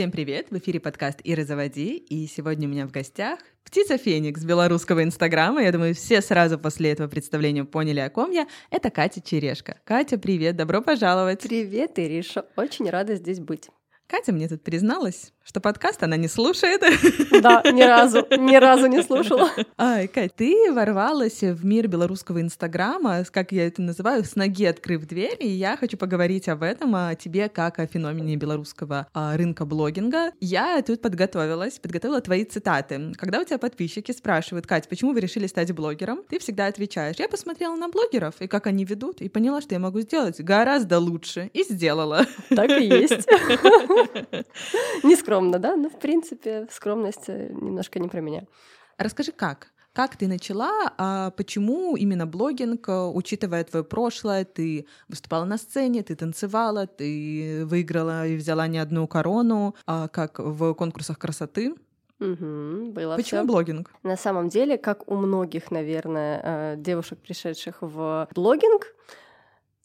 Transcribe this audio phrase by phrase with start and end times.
[0.00, 0.46] Всем привет!
[0.48, 5.62] В эфире подкаст «Ира, заводи!» И сегодня у меня в гостях птица Феникс белорусского инстаграма.
[5.62, 8.48] Я думаю, все сразу после этого представления поняли, о ком я.
[8.70, 9.76] Это Катя Черешка.
[9.84, 10.56] Катя, привет!
[10.56, 11.42] Добро пожаловать!
[11.42, 12.46] Привет, Ириша!
[12.56, 13.68] Очень рада здесь быть.
[14.06, 16.82] Катя мне тут призналась, что подкаст она не слушает.
[17.42, 19.50] Да, ни разу, ни разу не слушала.
[19.78, 25.06] Ай, Кать, ты ворвалась в мир белорусского инстаграма, как я это называю, с ноги открыв
[25.06, 29.64] дверь, и я хочу поговорить об этом, о тебе как о феномене белорусского а, рынка
[29.64, 30.32] блогинга.
[30.40, 33.12] Я тут подготовилась, подготовила твои цитаты.
[33.16, 37.28] Когда у тебя подписчики спрашивают, Кать, почему вы решили стать блогером, ты всегда отвечаешь, я
[37.28, 41.50] посмотрела на блогеров и как они ведут, и поняла, что я могу сделать гораздо лучше,
[41.54, 42.26] и сделала.
[42.50, 43.26] Так и есть.
[45.02, 45.76] Не скромно, да?
[45.76, 48.42] Но, в принципе, скромность э, немножко не про меня.
[48.98, 49.68] Расскажи, как?
[49.92, 50.92] Как ты начала?
[50.98, 57.62] А почему именно блогинг, э, учитывая твое прошлое, ты выступала на сцене, ты танцевала, ты
[57.64, 61.74] выиграла и взяла не одну корону, а как в конкурсах красоты?
[62.20, 63.46] Угу, было Почему всё.
[63.46, 63.90] блогинг?
[64.02, 68.94] На самом деле, как у многих, наверное, э, девушек, пришедших в блогинг,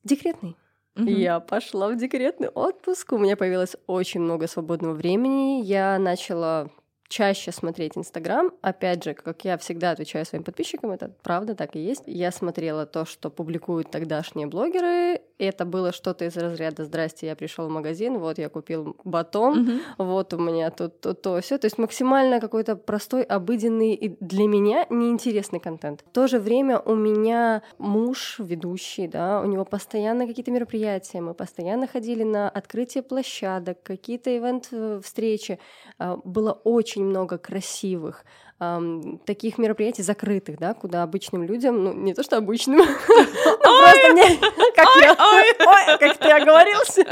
[0.04, 0.56] декретный.
[0.96, 3.12] Я пошла в декретный отпуск.
[3.14, 5.62] У меня появилось очень много свободного времени.
[5.64, 6.70] Я начала
[7.08, 8.52] чаще смотреть Инстаграм.
[8.62, 12.04] Опять же, как я всегда отвечаю своим подписчикам, это правда так и есть.
[12.08, 15.22] Я смотрела то, что публикуют тогдашние блогеры.
[15.38, 19.82] Это было что-то из разряда «Здрасте, я пришел в магазин, вот я купил батон, Мгм.
[19.98, 21.58] вот у меня тут то, то, все.
[21.58, 26.04] То есть максимально какой-то простой, обыденный и для меня неинтересный контент.
[26.08, 31.34] В то же время у меня муж ведущий, да, у него постоянно какие-то мероприятия, мы
[31.34, 35.60] постоянно ходили на открытие площадок, какие-то ивент-встречи.
[36.00, 38.24] А, Было очень много красивых
[38.60, 44.38] ам, таких мероприятий закрытых, да, куда обычным людям, ну, не то что обычным, просто мне,
[44.76, 47.04] как я, как ты оговорился.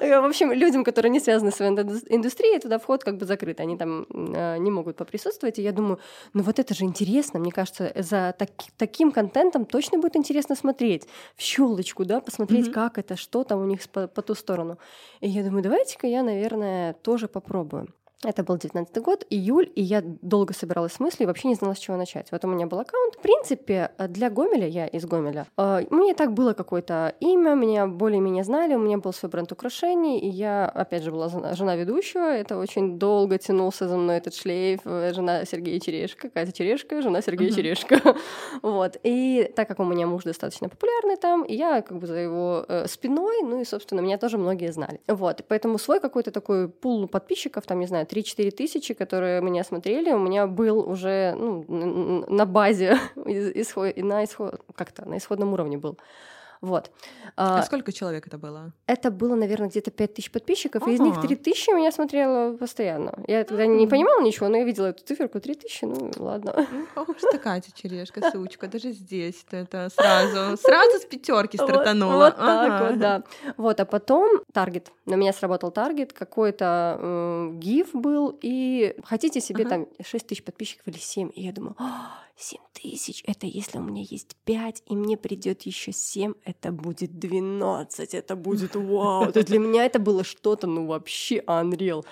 [0.00, 4.06] В общем, людям, которые не связаны с индустрией, туда вход как бы закрыт, они там
[4.10, 5.98] э, не могут поприсутствовать, и я думаю,
[6.34, 11.06] ну вот это же интересно, мне кажется, за таки- таким контентом точно будет интересно смотреть,
[11.36, 14.78] в щелочку, да, посмотреть, как это, что там у них по ту сторону.
[15.20, 17.88] И я думаю, давайте-ка я, наверное, тоже попробую.
[18.24, 21.74] Это был 19 год, июль, и я долго собиралась с мыслью и вообще не знала,
[21.74, 22.32] с чего начать.
[22.32, 23.14] Вот у меня был аккаунт.
[23.14, 28.42] В принципе, для Гомеля, я из Гомеля, э, мне так было какое-то имя, меня более-менее
[28.42, 32.58] знали, у меня был свой бренд украшений, и я, опять же, была жена ведущего, это
[32.58, 37.50] очень долго тянулся за мной этот шлейф, э, жена Сергея Черешка, Катя Черешка, жена Сергея
[37.50, 37.56] Мгм.
[37.56, 38.00] Черешка.
[38.62, 38.96] Вот.
[39.04, 42.64] И так как у меня муж достаточно популярный там, и я как бы за его
[42.66, 45.00] э, спиной, ну и, собственно, меня тоже многие знали.
[45.06, 45.44] Вот.
[45.46, 50.18] Поэтому свой какой-то такой пул подписчиков, там, не знаю, 3-4 тысячи, которые меня смотрели, у
[50.18, 51.64] меня был уже ну,
[52.28, 55.98] на базе, исход- на исход, как-то на исходном уровне был.
[56.60, 56.90] Вот.
[57.36, 58.72] А А, сколько человек это было?
[58.86, 61.26] это было, наверное, где-то 5 тысяч подписчиков, и из них Ага.
[61.26, 63.14] 3 тысячи меня смотрело постоянно.
[63.28, 66.66] Я тогда не понимала ничего, но я видела эту циферку 3 тысячи, ну ладно.
[66.96, 72.12] Ну, что Катя Черешка, сучка, даже здесь это сразу, сразу с пятерки Вот- стартанула.
[72.24, 72.90] Вот, так Ага.
[72.90, 73.22] вот, да.
[73.56, 74.90] Вот, а потом таргет.
[75.06, 80.98] На меня сработал таргет, какой-то гиф был, и хотите себе там 6 тысяч подписчиков или
[80.98, 81.30] 7.
[81.34, 85.62] И я думаю, «А, 7 тысяч, это если у меня есть 5, и мне придет
[85.62, 89.32] еще 7, это будет 12, это будет вау.
[89.32, 92.04] То для меня это было что-то, ну вообще unreal.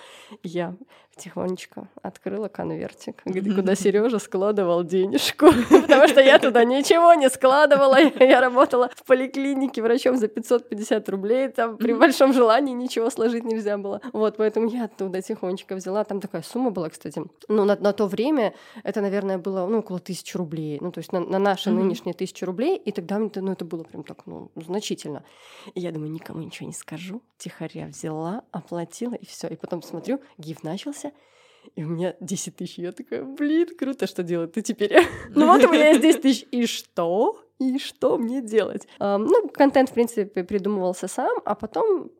[0.43, 0.75] Я
[1.17, 7.97] тихонечко открыла конвертик, где- куда Сережа складывал денежку, потому что я туда ничего не складывала.
[8.19, 13.77] Я работала в поликлинике врачом за 550 рублей, там при большом желании ничего сложить нельзя
[13.77, 14.01] было.
[14.13, 16.03] Вот, поэтому я оттуда тихонечко взяла.
[16.03, 17.21] Там такая сумма была, кстати.
[17.47, 20.77] Ну, на, на то время это, наверное, было, ну, около тысячи рублей.
[20.81, 22.77] Ну, то есть на, на наши нынешние тысячи рублей.
[22.77, 25.23] И тогда ну, это было прям так, ну, значительно.
[25.73, 27.21] И я думаю, никому ничего не скажу.
[27.37, 29.47] Тихоря взяла, оплатила, и все.
[29.47, 31.06] И потом смотрю, гиф начался,
[31.75, 32.77] и у меня 10 тысяч.
[32.77, 35.05] Я такая, блин, круто, что делать ты теперь?
[35.29, 37.43] Ну вот у меня есть 10 тысяч, и что?
[37.59, 38.87] И что мне делать?
[38.99, 42.11] Ам, Ну, контент, в принципе, придумывался сам, а потом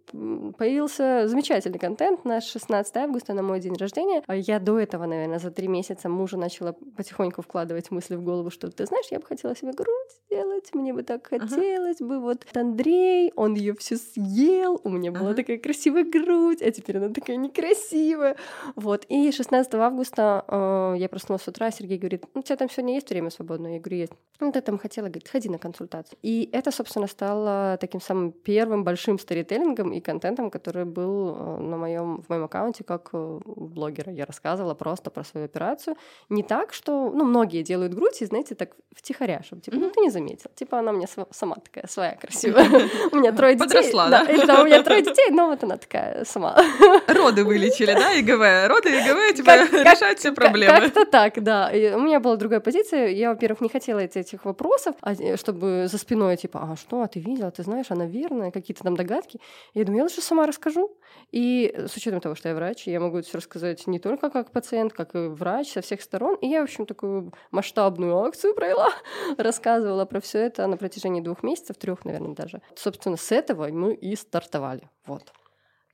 [0.57, 4.23] появился замечательный контент на 16 августа, на мой день рождения.
[4.25, 8.49] А Я до этого, наверное, за три месяца мужу начала потихоньку вкладывать мысли в голову,
[8.49, 9.91] что, ты знаешь, я бы хотела себе грудь
[10.25, 11.47] сделать, мне бы так Ага.
[11.47, 12.19] хотелось бы.
[12.19, 15.35] Вот Андрей, он ее всю съел, у меня была Ага.
[15.35, 18.37] такая красивая грудь, а теперь она такая некрасивая.
[18.75, 22.69] Вот, и 16 августа э, я проснулась с утра, Сергей говорит, ну, у тебя там
[22.69, 23.73] сегодня есть время свободное?
[23.73, 24.13] Я говорю, есть.
[24.39, 26.17] Ну, ты там хотела, говорит, приходи на консультацию.
[26.23, 31.77] И это, собственно, стало таким самым первым большим сторителлингом и контентом, который был э, на
[31.77, 34.13] моем, в моем аккаунте как э, блогера.
[34.13, 35.95] Я рассказывала просто про свою операцию.
[36.29, 39.99] Не так, что, ну, многие делают грудь, и, знаете, так втихаря, чтобы, типа, ну, ты
[39.99, 40.49] не заметил.
[40.55, 42.65] Типа, она мне сама такая своя красивая.
[43.11, 43.67] У меня трое детей.
[43.67, 44.23] Подросла, да?
[44.23, 46.55] Или у меня трое детей, но вот она такая сама.
[47.07, 48.69] Роды вылечили, да, ИГВ?
[48.69, 49.51] Роды ИГВ, типа,
[49.83, 50.79] решать все проблемы.
[50.79, 51.69] Как-то так, да.
[51.73, 53.07] У меня была другая позиция.
[53.09, 57.19] Я, во-первых, не хотела этих вопросов, а, чтобы за спиной, типа, а что, а ты
[57.19, 59.39] видела, ты знаешь, она верная, какие-то там догадки.
[59.73, 60.95] Я думаю, я лучше сама расскажу.
[61.31, 64.93] И с учетом того, что я врач, я могу все рассказать не только как пациент,
[64.93, 66.35] как и врач со всех сторон.
[66.41, 68.89] И я, в общем, такую масштабную акцию провела,
[69.37, 72.61] рассказывала про все это на протяжении двух месяцев, трех, наверное, даже.
[72.75, 74.89] Собственно, с этого мы и стартовали.
[75.05, 75.31] Вот.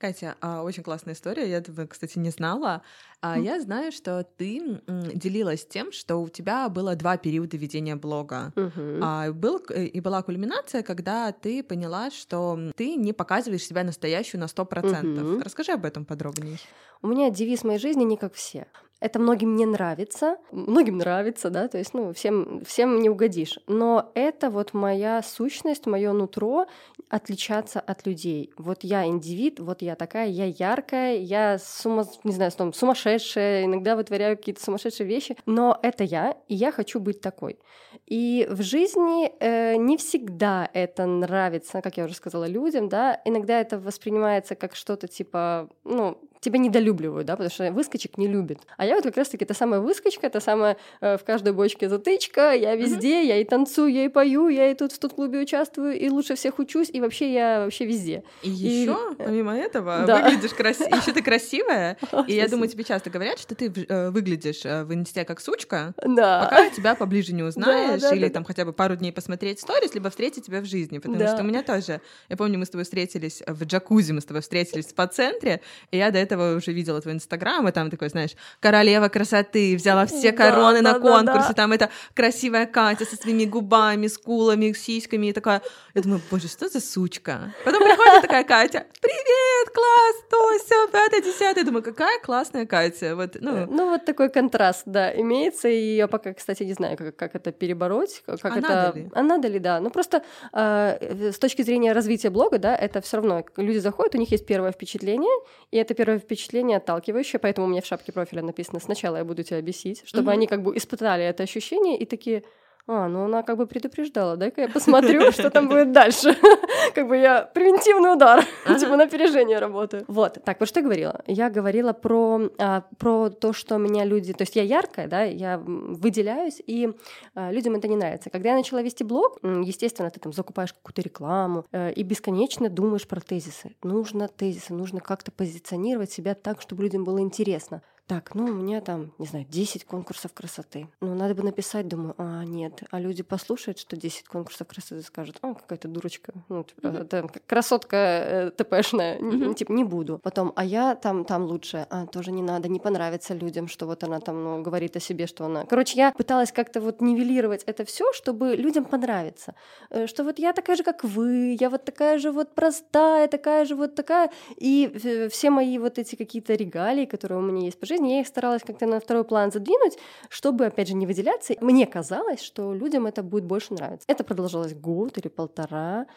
[0.03, 1.49] Катя, а, очень классная история.
[1.49, 2.81] Я этого, кстати, не знала.
[3.21, 4.81] А, я знаю, что ты
[5.13, 8.51] делилась тем, что у тебя было два периода ведения блога.
[8.57, 9.33] Угу.
[9.33, 14.65] Был и была кульминация, когда ты поняла, что ты не показываешь себя настоящую на сто
[14.65, 15.23] процентов.
[15.23, 15.41] Угу.
[15.41, 16.57] Расскажи об этом подробнее.
[17.01, 18.67] У меня девиз моей жизни не как все.
[19.03, 23.59] Это многим не нравится, многим нравится, да, то есть, ну, всем, всем не угодишь.
[23.67, 26.67] Но это вот моя сущность, мое нутро
[27.09, 28.53] отличаться от людей.
[28.57, 33.97] Вот я индивид, вот я такая, я яркая, я сума, не знаю, там, сумасшедшая, иногда
[33.97, 37.59] вытворяю какие-то сумасшедшие вещи, но это я, и я хочу быть такой.
[38.05, 43.59] И в жизни э, не всегда это нравится, как я уже сказала, людям, да, иногда
[43.59, 48.59] это воспринимается как что-то типа, ну, тебя недолюбливают, да, потому что выскочек не любит.
[48.77, 52.51] А я вот как раз-таки та самая выскочка, та самая э, в каждой бочке затычка,
[52.51, 53.27] я везде, mm-hmm.
[53.27, 56.35] я и танцую, я и пою, я и тут в тут клубе участвую, и лучше
[56.35, 58.23] всех учусь, и вообще я вообще везде.
[58.41, 58.51] И, и...
[58.51, 60.23] еще, помимо этого, да.
[60.23, 61.97] выглядишь красиво, еще ты красивая,
[62.27, 65.93] и я думаю, тебе часто говорят, что ты э, выглядишь э, в инсте как сучка,
[65.97, 70.45] пока тебя поближе не узнаешь, или там хотя бы пару дней посмотреть сторис, либо встретить
[70.45, 73.63] тебя в жизни, потому что у меня тоже, я помню, мы с тобой встретились в
[73.63, 75.61] джакузи, мы с тобой встретились в спа-центре,
[75.91, 80.05] и я до этого уже видела твой инстаграм, и там такой, знаешь, королева красоты, взяла
[80.05, 84.73] все короны да, на да, конкурсе, да, там это красивая Катя со своими губами, скулами,
[84.73, 85.61] сиськами, и такая,
[85.93, 87.53] я думаю, боже, что за сучка?
[87.65, 93.37] Потом приходит такая Катя, привет, класс, то, все, пятое, десятое, думаю, какая классная Катя, вот,
[93.39, 93.65] ну.
[93.69, 97.51] Ну, вот такой контраст, да, имеется, и я пока, кстати, не знаю, как, как это
[97.51, 98.61] перебороть, как а это...
[98.61, 99.09] Надо ли?
[99.13, 103.17] А надо ли, да, ну просто э, с точки зрения развития блога, да, это все
[103.17, 105.31] равно, люди заходят, у них есть первое впечатление,
[105.71, 109.43] и это первое впечатление отталкивающее, поэтому у меня в шапке профиля написано «Сначала я буду
[109.43, 110.33] тебя бесить», чтобы mm-hmm.
[110.33, 112.43] они как бы испытали это ощущение и такие
[112.85, 116.35] а, ну она как бы предупреждала, дай-ка я посмотрю, что там будет дальше.
[116.93, 118.43] Как бы я превентивный удар,
[118.79, 120.03] типа на опережение работаю.
[120.07, 121.21] Вот, так, вот что я говорила?
[121.25, 124.33] Я говорила про, а, про то, что меня люди...
[124.33, 126.91] То есть я яркая, да, я выделяюсь, и
[127.35, 128.29] а, людям это не нравится.
[128.29, 133.07] Когда я начала вести блог, естественно, ты там закупаешь какую-то рекламу э, и бесконечно думаешь
[133.07, 133.75] про тезисы.
[133.81, 138.81] Нужно тезисы, нужно как-то позиционировать себя так, чтобы людям было интересно так, ну, у меня
[138.81, 140.89] там, не знаю, 10 конкурсов красоты.
[140.99, 142.83] Ну, надо бы написать, думаю, а, нет.
[142.91, 147.01] А люди послушают, что 10 конкурсов красоты, скажут, о, какая-то дурочка, ну, типа, mm-hmm.
[147.01, 149.53] это красотка э, ТПшная, mm-hmm.
[149.55, 150.19] типа, не буду.
[150.21, 154.03] Потом, а я там, там лучше, а, тоже не надо, не понравится людям, что вот
[154.03, 155.65] она там, ну, говорит о себе, что она...
[155.65, 159.55] Короче, я пыталась как-то вот нивелировать это все, чтобы людям понравиться.
[159.89, 163.63] Э, что вот я такая же, как вы, я вот такая же вот простая, такая
[163.63, 164.29] же вот такая.
[164.57, 168.27] И все мои вот эти какие-то регалии, которые у меня есть по жизни, я их
[168.27, 169.97] старалась как-то на второй план задвинуть,
[170.29, 171.55] чтобы, опять же, не выделяться.
[171.61, 174.05] Мне казалось, что людям это будет больше нравиться.
[174.07, 176.07] Это продолжалось год или полтора.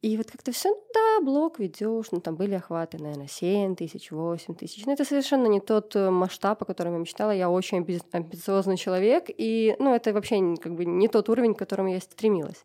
[0.00, 4.12] И вот как-то все, ну да, блог ведешь, ну там были охваты, наверное, 7 тысяч,
[4.12, 4.86] 8 тысяч.
[4.86, 7.32] Но это совершенно не тот э, масштаб, о котором я мечтала.
[7.32, 11.88] Я очень амбициозный человек, и, ну, это вообще как бы не тот уровень, к которому
[11.88, 12.64] я стремилась.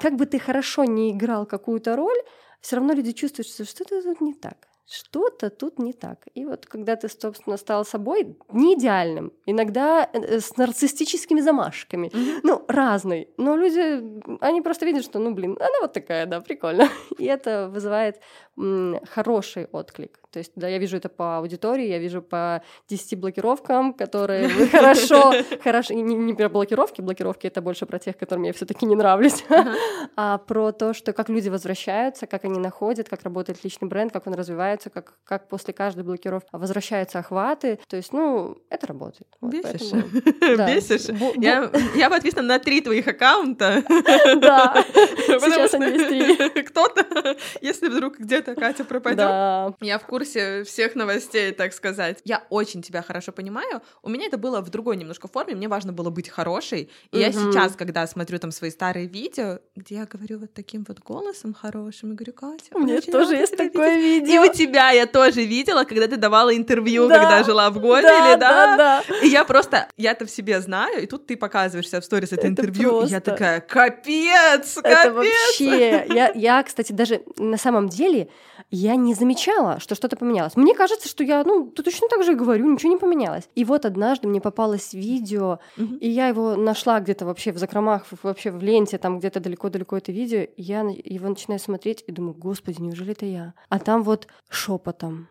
[0.00, 2.18] Как бы ты хорошо не играл какую-то роль,
[2.60, 6.26] все равно люди чувствуют, что что-то тут не так что-то тут не так.
[6.34, 12.40] И вот когда ты, собственно, стал собой, не идеальным, иногда э, с нарциссическими замашками, mm-hmm.
[12.42, 14.02] ну, разной, но люди,
[14.40, 16.88] они просто видят, что, ну, блин, она вот такая, да, прикольно.
[17.18, 18.20] И это вызывает
[18.56, 20.20] м, хороший отклик.
[20.30, 25.32] То есть, да, я вижу это по аудитории, я вижу по 10 блокировкам, которые хорошо,
[25.62, 29.44] хорошо, не, не про блокировки, блокировки это больше про тех, которым я все-таки не нравлюсь,
[30.16, 34.26] а про то, что как люди возвращаются, как они находят, как работает личный бренд, как
[34.26, 37.78] он развивается, снимаются, как, как после каждой блокировки возвращаются охваты.
[37.88, 39.28] То есть, ну, это работает.
[39.40, 39.90] Вот, Бесишь.
[39.90, 40.74] Поэтому, да.
[40.74, 41.08] Бесишь.
[41.36, 43.84] Я, я подписана на три твоих аккаунта.
[44.38, 44.84] Да,
[45.26, 46.62] сейчас они три.
[46.62, 52.20] Кто-то, если вдруг где-то Катя пропадет, я в курсе всех новостей, так сказать.
[52.24, 53.82] Я очень тебя хорошо понимаю.
[54.02, 55.54] У меня это было в другой немножко форме.
[55.54, 56.90] Мне важно было быть хорошей.
[57.10, 61.00] И я сейчас, когда смотрю там свои старые видео, где я говорю вот таким вот
[61.00, 64.44] голосом хорошим, и говорю, Катя, у меня тоже есть такое видео.
[64.44, 67.20] И у тебя я тоже видела, когда ты давала интервью, да.
[67.20, 68.76] когда жила в Гомеле, да, да?
[68.76, 69.16] да, да.
[69.22, 72.40] И я просто, я это в себе знаю, и тут ты показываешься в сторис это,
[72.42, 73.08] это интервью, просто...
[73.08, 74.80] и я такая, капец, капец.
[74.84, 78.28] Это вообще, я, я, кстати, даже на самом деле,
[78.70, 80.56] я не замечала, что что-то поменялось.
[80.56, 83.48] Мне кажется, что я, ну, точно так же говорю, ничего не поменялось.
[83.54, 85.94] И вот однажды мне попалось видео, угу.
[85.96, 90.12] и я его нашла где-то вообще в закромах, вообще в ленте, там где-то далеко-далеко это
[90.12, 93.54] видео, и я его начинаю смотреть и думаю, господи, неужели это я?
[93.68, 95.28] А там вот шепотом.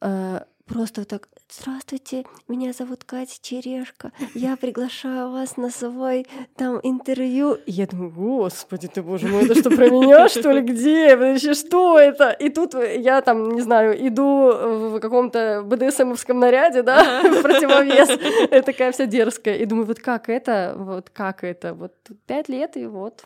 [0.00, 7.54] Э, просто так «Здравствуйте, меня зовут Катя Черешка, я приглашаю вас на свой там интервью».
[7.54, 11.16] И я думаю, господи ты, боже мой, это что, про меня, что ли, где?
[11.16, 12.32] Вообще, что это?
[12.32, 14.52] И тут я там, не знаю, иду
[14.90, 20.74] в каком-то БДСМовском наряде, да, в противовес, такая вся дерзкая, и думаю, вот как это,
[20.76, 21.94] вот как это, вот
[22.26, 23.24] пять лет, и вот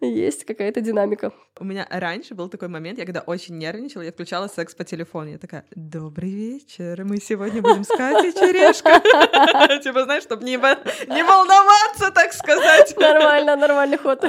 [0.00, 1.32] есть какая-то динамика.
[1.58, 5.30] У меня раньше был такой момент, я когда очень нервничала, я включала секс по телефону,
[5.30, 9.00] я такая, добрый вечер, мы сегодня будем с Катей Черешка.
[9.82, 12.94] Типа, знаешь, чтобы не волноваться, так сказать.
[12.96, 14.24] Нормально, нормальный ход.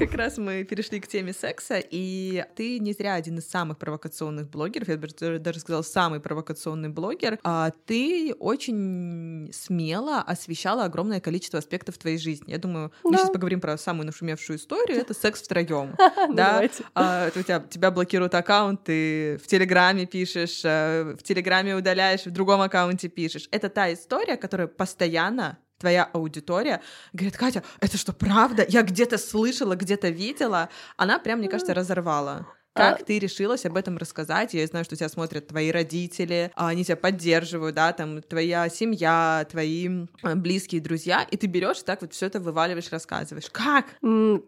[0.00, 4.48] Как раз мы перешли к теме секса, и ты не зря один из самых провокационных
[4.48, 11.58] блогеров, я бы даже сказала, самый провокационный блогер, а ты очень смело освещала огромное количество
[11.58, 12.50] аспектов твоей жизни.
[12.50, 13.18] Я думаю, мы да.
[13.18, 15.94] сейчас поговорим про самую нашумевшую историю, это секс втроем.
[16.30, 16.62] Да,
[16.94, 22.30] а, у тебя, тебя блокируют аккаунт, ты в Телеграме пишешь, э, в Телеграме удаляешь, в
[22.30, 23.48] другом аккаунте пишешь.
[23.50, 26.80] Это та история, которая постоянно твоя аудитория
[27.12, 28.64] говорит, Катя, это что, правда?
[28.68, 30.68] Я где-то слышала, где-то видела.
[30.96, 32.46] Она прям, мне кажется, разорвала.
[32.72, 33.04] Как а...
[33.04, 34.54] ты решилась об этом рассказать?
[34.54, 39.44] Я знаю, что тебя смотрят твои родители, а они тебя поддерживают, да, там твоя семья,
[39.50, 43.50] твои а, близкие друзья, и ты берешь так вот все это вываливаешь, рассказываешь.
[43.50, 43.86] Как?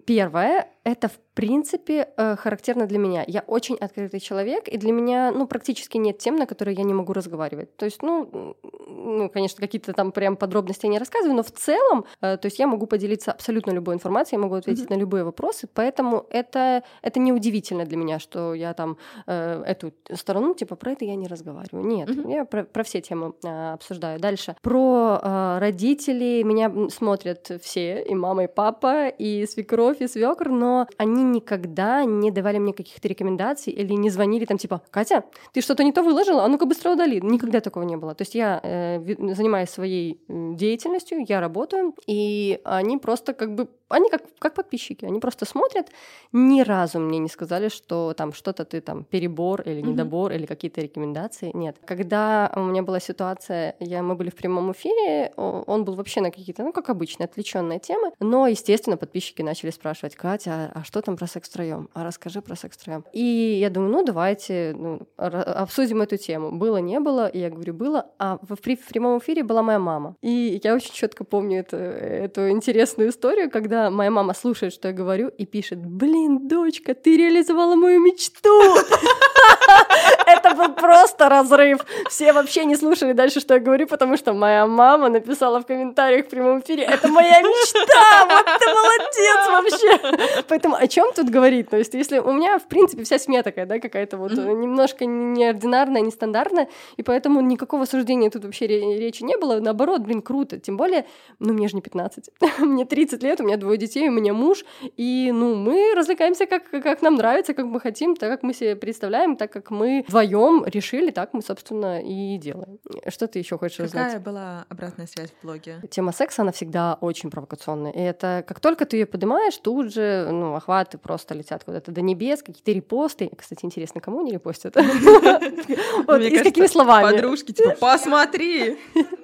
[0.06, 3.24] Первое, это в принципе э, характерно для меня.
[3.26, 6.92] Я очень открытый человек, и для меня, ну, практически нет тем, на которые я не
[6.92, 7.76] могу разговаривать.
[7.76, 12.04] То есть, ну, ну конечно, какие-то там прям подробности я не рассказываю, но в целом,
[12.20, 14.94] э, то есть я могу поделиться абсолютно любой информацией, я могу ответить mm-hmm.
[14.94, 20.54] на любые вопросы, поэтому это, это неудивительно для меня, что я там э, эту сторону,
[20.54, 21.86] типа, про это я не разговариваю.
[21.86, 22.34] Нет, mm-hmm.
[22.34, 24.18] я про, про все темы э, обсуждаю.
[24.18, 24.56] Дальше.
[24.60, 30.71] Про э, родителей меня смотрят все, и мама, и папа, и свекровь, и свекр, но
[30.98, 35.84] они никогда не давали мне каких-то рекомендаций или не звонили там типа «Катя, ты что-то
[35.84, 36.44] не то выложила?
[36.44, 37.20] А ну-ка быстро удали».
[37.20, 38.14] Никогда такого не было.
[38.14, 44.10] То есть я э, занимаюсь своей деятельностью, я работаю, и они просто как бы они
[44.10, 45.88] как, как подписчики, они просто смотрят,
[46.32, 50.36] ни разу мне не сказали, что там что-то ты там перебор или недобор mm-hmm.
[50.36, 51.50] или какие-то рекомендации.
[51.54, 51.76] Нет.
[51.84, 56.30] Когда у меня была ситуация, я, мы были в прямом эфире, он был вообще на
[56.30, 61.00] какие-то, ну, как обычно, отвлеченные темы, но, естественно, подписчики начали спрашивать, Катя, а, а что
[61.02, 61.88] там про секс втроем?
[61.94, 63.04] А расскажи про секс втроем.
[63.12, 66.52] И я думаю, ну, давайте ну, обсудим эту тему.
[66.52, 70.16] Было, не было, и я говорю, было, а в, в прямом эфире была моя мама.
[70.22, 74.94] И я очень четко помню это, эту интересную историю, когда моя мама слушает, что я
[74.94, 78.76] говорю, и пишет, блин, дочка, ты реализовала мою мечту.
[80.26, 81.84] Это был просто разрыв.
[82.08, 86.26] Все вообще не слушали дальше, что я говорю, потому что моя мама написала в комментариях
[86.26, 90.42] в прямом эфире, это моя мечта, вот ты молодец вообще.
[90.48, 91.70] Поэтому о чем тут говорить?
[91.70, 96.02] То есть, если у меня, в принципе, вся семья такая, да, какая-то вот немножко неординарная,
[96.02, 99.60] нестандартная, и поэтому никакого суждения тут вообще речи не было.
[99.60, 100.58] Наоборот, блин, круто.
[100.58, 101.04] Тем более,
[101.38, 102.30] ну, мне же не 15.
[102.58, 104.64] мне 30 лет, у меня двое детей, у меня муж,
[104.96, 108.76] и, ну, мы развлекаемся как, как нам нравится, как мы хотим, так, как мы себе
[108.76, 112.78] представляем, так, как мы вдвоем решили, так мы, собственно, и делаем.
[113.08, 114.06] Что ты еще хочешь Какая узнать?
[114.06, 115.80] Какая была обратная связь в блоге?
[115.90, 117.92] Тема секса, она всегда очень провокационная.
[117.92, 122.00] И это как только ты ее поднимаешь, тут же, ну, охваты просто летят куда-то до
[122.00, 123.30] небес, какие-то репосты.
[123.36, 124.76] Кстати, интересно, кому они репостят?
[124.76, 127.10] И с какими словами?
[127.10, 128.78] Подружки, типа, посмотри!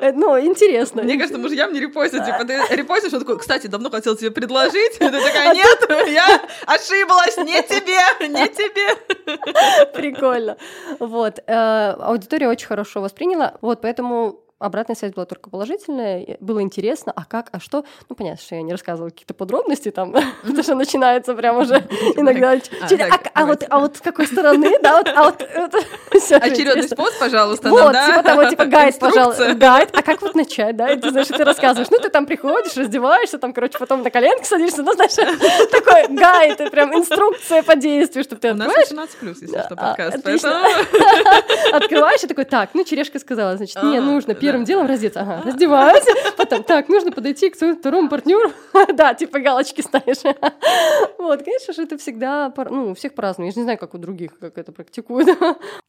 [0.00, 1.02] Ну, интересно.
[1.02, 2.24] Мне кажется, мужьям не репостят.
[2.24, 4.92] Типа, ты репостишь, он такой, кстати, давно хотел тебе предложить.
[4.98, 9.86] Ты такая, а нет, я ошиблась, не тебе, не тебе.
[9.92, 10.56] Прикольно.
[10.98, 11.38] Вот.
[11.46, 13.54] Э, аудитория очень хорошо восприняла.
[13.60, 17.84] Вот, поэтому обратная связь была только положительная, было интересно, а как, а что.
[18.08, 21.76] Ну, понятно, что я не рассказывала какие-то подробности там, потому что начинается прям уже
[22.16, 22.52] иногда.
[22.52, 25.42] А, а, а вот, а вот с какой стороны, да, вот, а вот
[26.30, 29.90] Очередный способ, пожалуйста, Вот, типа того, типа гайд, пожалуйста, гайд.
[29.92, 30.90] А как вот начать, да?
[30.90, 34.44] И ты, знаешь, ты рассказываешь, ну, ты там приходишь, раздеваешься, там, короче, потом на коленки
[34.44, 35.14] садишься, ну, знаешь,
[35.70, 38.90] такой гайд, прям инструкция по действию, чтобы ты открываешь.
[38.90, 40.24] У нас 18 плюс, если что, подкаст,
[41.72, 45.20] Открываешь и такой, так, ну, черешка сказала, значит, мне нужно первым делом раздеться.
[45.20, 46.04] Ага, раздеваюсь.
[46.36, 48.52] Потом, так, нужно подойти к своему второму партнеру.
[48.94, 50.22] Да, типа галочки ставишь.
[51.18, 53.46] Вот, конечно же, это всегда, ну, у всех по-разному.
[53.46, 55.28] Я же не знаю, как у других, как это практикуют.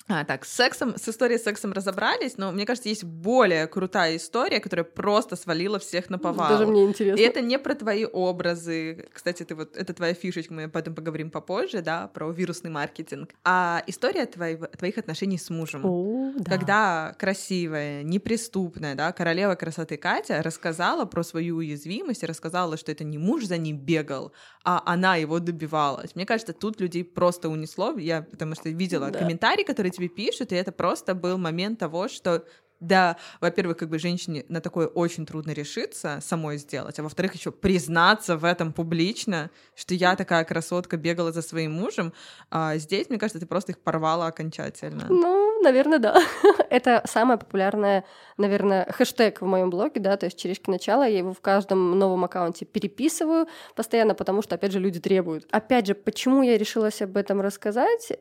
[0.08, 4.18] А, так, с сексом, с историей с сексом разобрались, но мне кажется, есть более крутая
[4.18, 6.50] история, которая просто свалила всех на повал.
[6.50, 7.20] Даже мне интересно.
[7.20, 9.08] И это не про твои образы.
[9.12, 13.32] Кстати, ты вот, это твоя фишечка, мы об этом поговорим попозже, да, про вирусный маркетинг.
[13.44, 15.82] А история твоих, твоих отношений с мужем.
[15.86, 16.52] О, да.
[16.52, 18.04] Когда красивая,
[18.46, 23.46] неприступная, да, королева красоты Катя рассказала про свою уязвимость и рассказала, что это не муж
[23.46, 24.32] за ним бегал,
[24.64, 26.16] а она его добивалась.
[26.16, 29.20] Мне кажется, тут людей просто унесло, я потому что видела да.
[29.20, 32.44] комментарии, которые тебе пишут, и это просто был момент того, что
[32.79, 37.51] да, во-первых, как бы женщине на такое очень трудно решиться самой сделать, а во-вторых, еще
[37.51, 42.13] признаться в этом публично, что я такая красотка бегала за своим мужем.
[42.51, 45.05] А здесь, мне кажется, ты просто их порвала окончательно.
[45.10, 46.22] Ну, наверное, да.
[46.70, 48.05] Это самая популярная,
[48.38, 51.05] наверное, хэштег в моем блоге, да, то есть черешки начала.
[51.05, 55.48] Я его в каждом новом аккаунте переписываю постоянно, потому что, опять же, люди требуют.
[55.51, 58.12] Опять же, почему я решилась об этом рассказать?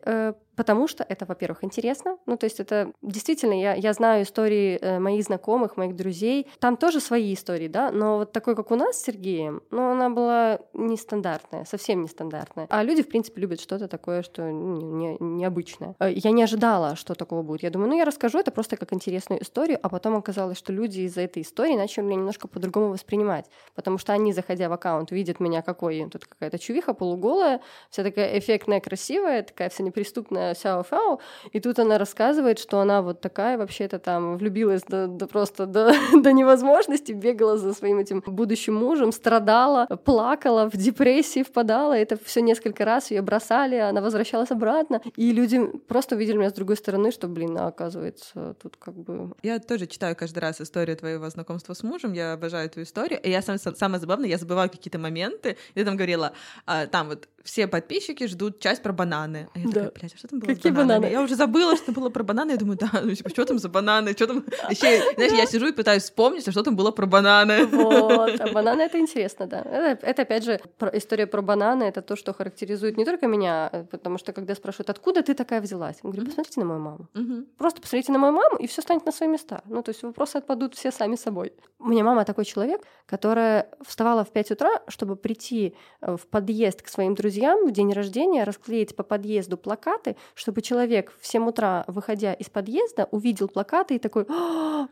[0.57, 2.19] Потому что это, во-первых, интересно.
[2.27, 6.47] Ну, то есть это действительно, я, я знаю истории э, моих знакомых, моих друзей.
[6.61, 10.11] Там тоже свои истории, да, но вот такой, как у нас с Сергеем, ну, она
[10.11, 12.67] была нестандартная, совсем нестандартная.
[12.71, 15.95] А люди, в принципе, любят что-то такое, что не, не, необычное.
[15.99, 17.63] Э, я не ожидала, что такого будет.
[17.63, 21.01] Я думаю, ну, я расскажу это просто как интересную историю, а потом оказалось, что люди
[21.01, 25.41] из-за этой истории начали меня немножко по-другому воспринимать, потому что они, заходя в аккаунт, видят
[25.41, 31.19] меня какой, тут какая-то чувиха полуголая, вся такая эффектная, красивая, такая вся неприступная, Сяо Фяо,
[31.53, 35.93] и тут она рассказывает, что она вот такая вообще-то там влюбилась до, до просто до,
[36.23, 42.43] до невозможности, бегала за своим этим будущим мужем, страдала, плакала, в депрессии впадала, это все
[42.43, 47.11] несколько раз ее бросали, она возвращалась обратно, и люди просто увидели меня с другой стороны,
[47.11, 49.33] что, блин, а оказывается, тут как бы...
[49.43, 53.31] Я тоже читаю каждый раз историю твоего знакомства с мужем, я обожаю эту историю, и
[53.31, 56.33] я сам, самое забавное, я забываю какие-то моменты, и ты там говорила,
[56.67, 59.49] а, там вот все подписчики ждут часть про бананы.
[59.55, 59.71] А я да.
[59.73, 61.07] такая, блядь, а что там было Какие бананы?
[61.07, 62.53] Я уже забыла, что было про бананы.
[62.53, 64.13] Я думаю, да, ну типа, что там за бананы?
[64.13, 64.45] Что там?
[64.71, 67.67] Еще, знаешь, я сижу и пытаюсь вспомнить, а что там было про бананы.
[67.67, 69.61] Вот, а бананы— это интересно, да.
[69.61, 73.71] Это, это опять же, про, история про бананы— это то, что характеризует не только меня,
[73.73, 75.97] э, потому что когда спрашивают, откуда ты такая взялась?
[76.03, 77.09] Я говорю, посмотрите на мою маму.
[77.15, 77.47] Угу.
[77.59, 79.63] Просто посмотрите на мою маму, и все станет на свои места.
[79.67, 81.53] Ну, то есть вопросы отпадут все сами собой.
[81.79, 86.83] У меня мама такой человек, которая вставала в 5 утра, чтобы прийти э, в подъезд
[86.83, 91.85] к своим друзьям в день рождения, расклеить по подъезду плакаты, чтобы человек в 7 утра,
[91.87, 94.27] выходя из подъезда, увидел плакаты и такой,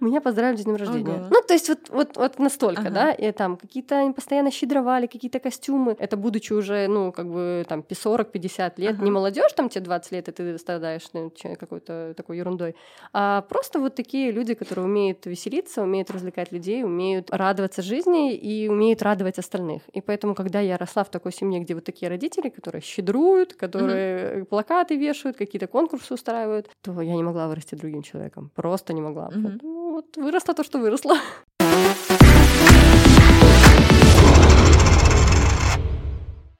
[0.00, 1.14] меня поздравили с днем рождения.
[1.14, 1.28] Ага.
[1.30, 2.90] Ну, то есть вот, вот, вот настолько, ага.
[2.90, 5.96] да, и там какие-то они постоянно щедровали, какие-то костюмы.
[5.98, 9.04] Это будучи уже, ну, как бы там 40-50 лет, ага.
[9.04, 12.76] не молодежь там тебе 20 лет, и ты страдаешь ну, какой-то такой ерундой,
[13.12, 18.68] а просто вот такие люди, которые умеют веселиться, умеют развлекать людей, умеют радоваться жизни и
[18.68, 19.82] умеют радовать остальных.
[19.92, 24.38] И поэтому, когда я росла в такой семье, где вот такие родители, которые щедруют, которые
[24.38, 24.46] угу.
[24.46, 28.50] плакаты вешают, какие-то конкурсы устраивают, то я не могла вырасти другим человеком.
[28.54, 29.28] Просто не могла.
[29.28, 29.40] Угу.
[29.40, 31.16] Вот, ну, вот выросла то, что выросла.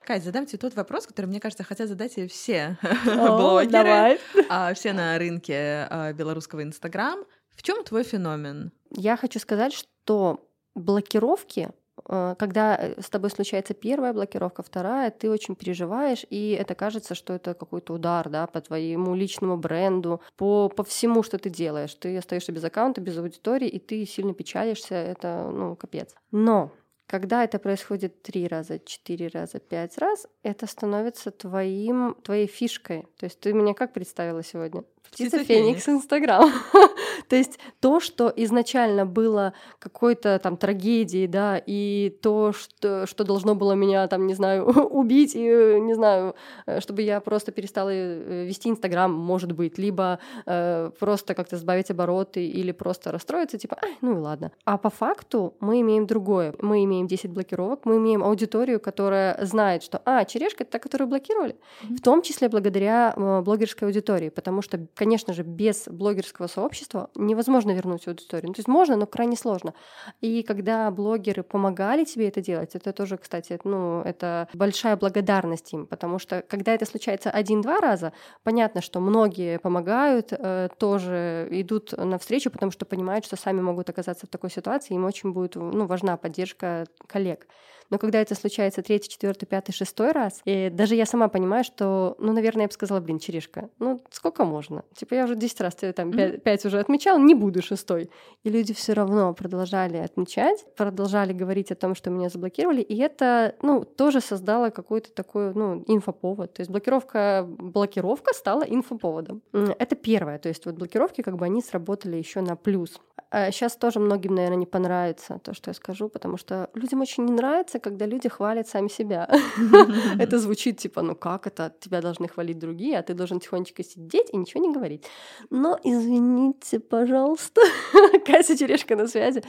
[0.05, 4.19] Кать, задам тебе тот вопрос, который, мне кажется, хотят задать и все блогеры, давай.
[4.49, 7.19] А, все на рынке а, белорусского Инстаграм.
[7.55, 8.71] В чем твой феномен?
[8.91, 10.45] Я хочу сказать, что
[10.75, 11.69] блокировки
[12.05, 17.33] когда э, с тобой случается первая блокировка, вторая, ты очень переживаешь, и это кажется, что
[17.33, 21.93] это какой-то удар да, по твоему личному бренду, по, по всему, что ты делаешь.
[21.95, 26.15] Ты остаешься без аккаунта, без аудитории, и ты сильно печалишься, это, ну, капец.
[26.31, 26.71] Но
[27.07, 33.03] когда это происходит три раза, четыре раза, пять раз, это становится твоим, твоей фишкой.
[33.19, 34.83] То есть ты меня как представила сегодня?
[35.11, 36.51] Птица Феникс Инстаграм.
[37.29, 43.55] то есть то, что изначально было какой-то там трагедией, да, и то, что, что должно
[43.55, 45.39] было меня там, не знаю, убить, и,
[45.79, 46.35] не знаю,
[46.65, 51.91] э, чтобы я просто перестала э, вести Инстаграм, может быть, либо э, просто как-то сбавить
[51.91, 54.51] обороты, или просто расстроиться, типа, Ай, ну и ладно.
[54.65, 56.53] А по факту мы имеем другое.
[56.59, 61.07] Мы имеем 10 блокировок, мы имеем аудиторию, которая знает, что, а, черешка— это та, которую
[61.07, 61.95] блокировали, mm-hmm.
[61.95, 67.71] в том числе благодаря э, блогерской аудитории, потому что конечно же, без блогерского сообщества невозможно
[67.71, 68.49] вернуть всю аудиторию.
[68.49, 69.73] Ну, то есть можно, но крайне сложно.
[70.21, 75.87] И когда блогеры помогали тебе это делать, это тоже, кстати, ну, это большая благодарность им,
[75.87, 82.51] потому что когда это случается один-два раза, понятно, что многие помогают, э, тоже идут навстречу,
[82.51, 86.17] потому что понимают, что сами могут оказаться в такой ситуации, им очень будет ну, важна
[86.17, 87.47] поддержка коллег.
[87.89, 92.15] Но когда это случается третий, четвертый, пятый, шестой раз, и даже я сама понимаю, что,
[92.17, 94.82] ну, наверное, я бы сказала, блин, черешка, ну, сколько можно?
[94.95, 96.31] Типа, я уже 10 раз тебе там mm-hmm.
[96.31, 98.09] 5, 5 уже отмечал, не буду шестой.
[98.43, 103.55] И люди все равно продолжали отмечать, продолжали говорить о том, что меня заблокировали, и это,
[103.61, 106.53] ну, тоже создало какой-то такой, ну, инфоповод.
[106.53, 109.41] То есть блокировка, блокировка стала инфоповодом.
[109.51, 110.37] Это первое.
[110.39, 112.99] То есть вот блокировки, как бы, они сработали еще на плюс.
[113.29, 117.25] А сейчас тоже многим, наверное, не понравится то, что я скажу, потому что людям очень
[117.25, 119.27] не нравится, когда люди хвалят сами себя.
[120.19, 124.29] Это звучит типа, ну как это, тебя должны хвалить другие, а ты должен тихонечко сидеть
[124.31, 125.05] и ничего не говорить.
[125.49, 127.61] Но извините, пожалуйста,
[128.25, 129.43] Катя Черешка на связи.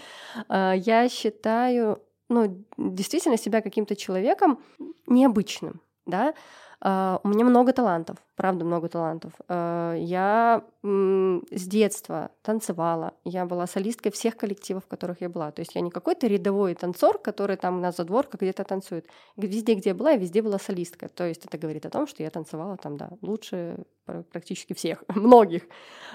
[0.48, 4.58] А, я считаю, ну, действительно себя каким-то человеком
[5.06, 6.34] необычным, да,
[6.80, 9.32] а, у меня много талантов, правда, много талантов.
[9.48, 15.50] А, я с детства танцевала, я была солисткой всех коллективов, в которых я была.
[15.50, 19.06] То есть я не какой-то рядовой танцор, который там на задворках где-то танцует.
[19.36, 21.08] Везде, где я была, я везде была солисткой.
[21.08, 23.84] То есть это говорит о том, что я танцевала там, да, лучше
[24.30, 25.62] практически всех, многих.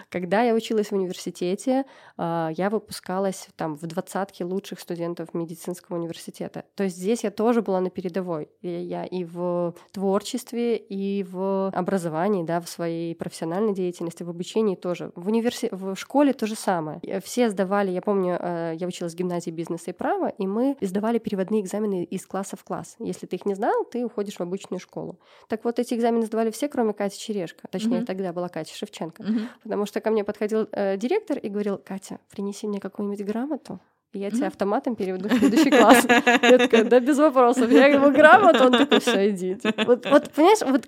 [0.09, 1.85] Когда я училась в университете,
[2.17, 6.65] а, я выпускалась там в двадцатке лучших студентов медицинского университета.
[6.75, 8.49] То есть здесь я тоже была на передовой.
[8.61, 12.08] Я и в творчестве, и в образовании,
[12.43, 15.11] да, в своей профессиональной деятельности, в обучении тоже.
[15.15, 15.69] В, универси...
[15.71, 17.01] в школе то же самое.
[17.23, 21.17] Все сдавали, я помню, э, я училась в гимназии бизнеса и права, и мы сдавали
[21.17, 22.95] переводные экзамены из класса в класс.
[22.99, 25.19] Если ты их не знал, ты уходишь в обычную школу.
[25.47, 28.05] Так вот, эти экзамены сдавали все, кроме Кати Черешка точнее, mm-hmm.
[28.05, 29.23] тогда была Катя Шевченко.
[29.23, 29.47] Mm-hmm.
[29.63, 33.79] Потому что ко мне подходил э, директор и говорил, Катя, принеси мне какую-нибудь грамоту,
[34.13, 36.05] я тебя автоматом переведу в следующий класс.
[36.41, 37.71] Я такая, да, без вопросов.
[37.71, 39.73] Я ему грамоту, он такой, все, идите.
[39.85, 40.87] Вот, вот, понимаешь, вот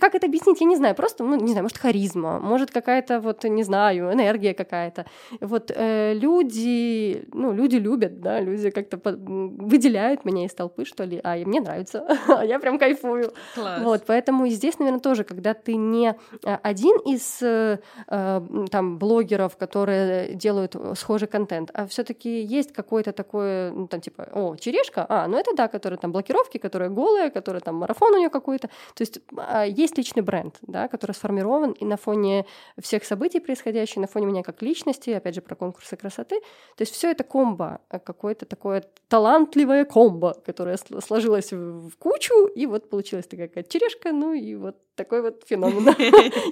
[0.00, 0.94] как это объяснить, я не знаю.
[0.94, 5.06] Просто, ну, не знаю, может, харизма, может, какая-то, вот, не знаю, энергия какая-то.
[5.40, 11.20] Вот э, люди, ну, люди любят, да, люди как-то выделяют меня из толпы, что ли,
[11.22, 13.32] а мне нравится, а я прям кайфую.
[13.54, 13.82] Класс.
[13.82, 19.56] Вот, поэтому здесь, наверное, тоже, когда ты не а, один из э, э, там блогеров,
[19.56, 24.56] которые делают схожий контент, а все таки есть есть какой-то такой, ну, там, типа, о,
[24.56, 28.30] черешка, а, ну это да, которая там блокировки, которая голая, которая там марафон у нее
[28.30, 28.68] какой-то.
[28.94, 32.46] То есть а, есть личный бренд, да, который сформирован и на фоне
[32.80, 36.40] всех событий происходящих, на фоне меня как личности, опять же, про конкурсы красоты.
[36.76, 42.66] То есть все это комбо, а, какое-то такое талантливое комбо, которое сложилось в кучу, и
[42.66, 45.84] вот получилась такая черешка, ну и вот такой вот феномен.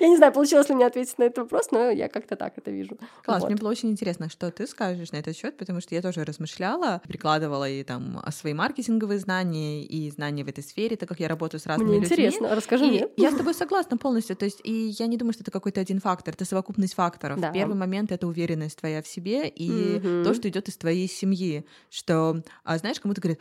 [0.01, 2.71] Я не знаю, получилось ли мне ответить на этот вопрос, но я как-то так это
[2.71, 2.99] вижу.
[3.25, 6.25] Класс, мне было очень интересно, что ты скажешь на этот счет, потому что я тоже
[6.25, 11.29] размышляла, прикладывала и там свои маркетинговые знания и знания в этой сфере, так как я
[11.29, 12.07] работаю с разными людьми.
[12.07, 13.09] интересно, расскажи мне.
[13.17, 16.01] Я с тобой согласна полностью, то есть и я не думаю, что это какой-то один
[16.01, 17.39] фактор, это совокупность факторов.
[17.53, 22.43] Первый момент— это уверенность твоя в себе и то, что идет из твоей семьи, что,
[22.65, 23.41] а, знаешь, кому-то говорят,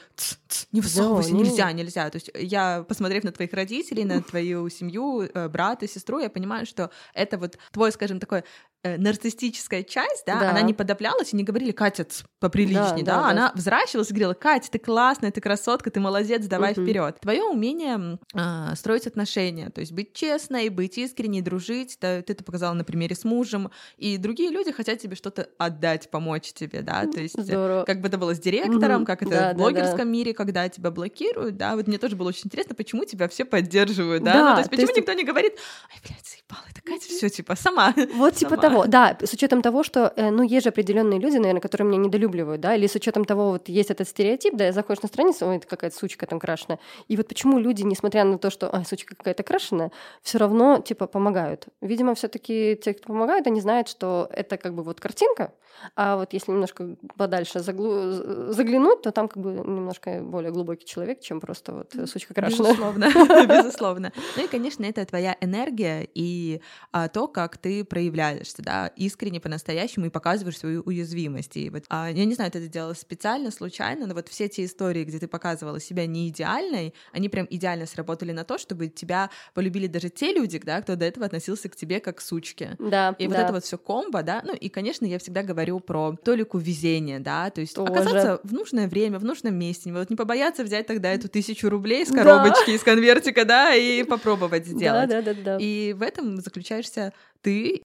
[0.72, 2.10] не высовывайся, нельзя, нельзя.
[2.10, 6.30] То есть я, посмотрев на твоих родителей, на твою семью, семью, э, брата, сестру, я
[6.30, 8.44] понимаю, что это вот твой, скажем, такой
[8.84, 12.06] нарциссическая часть, да, да, она не подавлялась и не говорили, Катя,
[12.40, 16.46] поприличней, да, да, да, она взращивалась и говорила, Катя, ты классная, ты красотка, ты молодец,
[16.46, 16.84] давай угу.
[16.84, 17.20] вперед.
[17.20, 22.44] Твое умение э, строить отношения, то есть быть честной, быть искренней, дружить, да, ты это
[22.44, 27.06] показала на примере с мужем, и другие люди хотят тебе что-то отдать, помочь тебе, да,
[27.06, 27.84] то есть Здорово.
[27.84, 29.06] как бы это было с директором, угу.
[29.06, 30.10] как это да, в блогерском да, да.
[30.10, 34.24] мире, когда тебя блокируют, да, вот мне тоже было очень интересно, почему тебя все поддерживают,
[34.24, 34.98] да, да ну, то есть почему есть...
[34.98, 35.58] никто не говорит,
[35.92, 37.94] ай, блядь, заебала, это Катя, все типа сама.
[38.16, 41.62] Вот типа того, да, с учетом того, что, э, ну, есть же определенные люди, наверное,
[41.62, 45.08] которые меня недолюбливают, да, или с учетом того, вот есть этот стереотип, да, заходишь на
[45.08, 48.74] страницу, ой, это какая-то сучка там крашеная, и вот почему люди, несмотря на то, что,
[48.74, 51.68] ай, сучка какая-то крашеная, все равно, типа, помогают.
[51.82, 55.54] Видимо, все таки те, кто помогают, они знают, что это как бы вот картинка,
[55.96, 58.12] а вот если немножко подальше заглу...
[58.52, 62.72] заглянуть, то там как бы немножко более глубокий человек, чем просто вот сучка крашеная.
[62.72, 63.12] Безусловно,
[63.48, 64.14] безусловно.
[64.36, 70.06] Ну и, конечно, это твоя энергия и а, то, как ты проявляешься, да, искренне по-настоящему
[70.06, 71.58] и показываешь свою уязвимость.
[71.58, 74.66] И вот, а, я не знаю, ты это делала специально, случайно, но вот все те
[74.66, 79.30] истории, где ты показывала себя не идеальной, они прям идеально сработали на то, чтобы тебя
[79.54, 82.76] полюбили даже те люди, да, кто до этого относился к тебе как к сучке.
[82.80, 83.16] Да.
[83.18, 83.30] И да.
[83.30, 87.20] вот это вот все комбо, да, ну и, конечно, я всегда говорю про толику везения,
[87.20, 87.92] да, то есть Тоже.
[87.92, 92.04] оказаться в нужное время, в нужном месте, вот не побояться взять тогда эту тысячу рублей
[92.04, 92.74] из коробочки, да.
[92.74, 95.10] из конвертика, да, и попробовать сделать.
[95.10, 95.58] Да, да, да, да.
[95.60, 97.82] И в этом заключаешься ты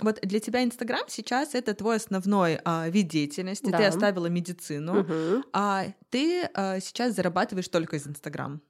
[0.00, 3.70] Вот для тебя Инстаграм сейчас это твой основной а, вид деятельности.
[3.70, 3.76] Да.
[3.78, 5.44] Ты оставила медицину, Мгм.
[5.52, 8.62] а ты а, сейчас зарабатываешь только из Инстаграм.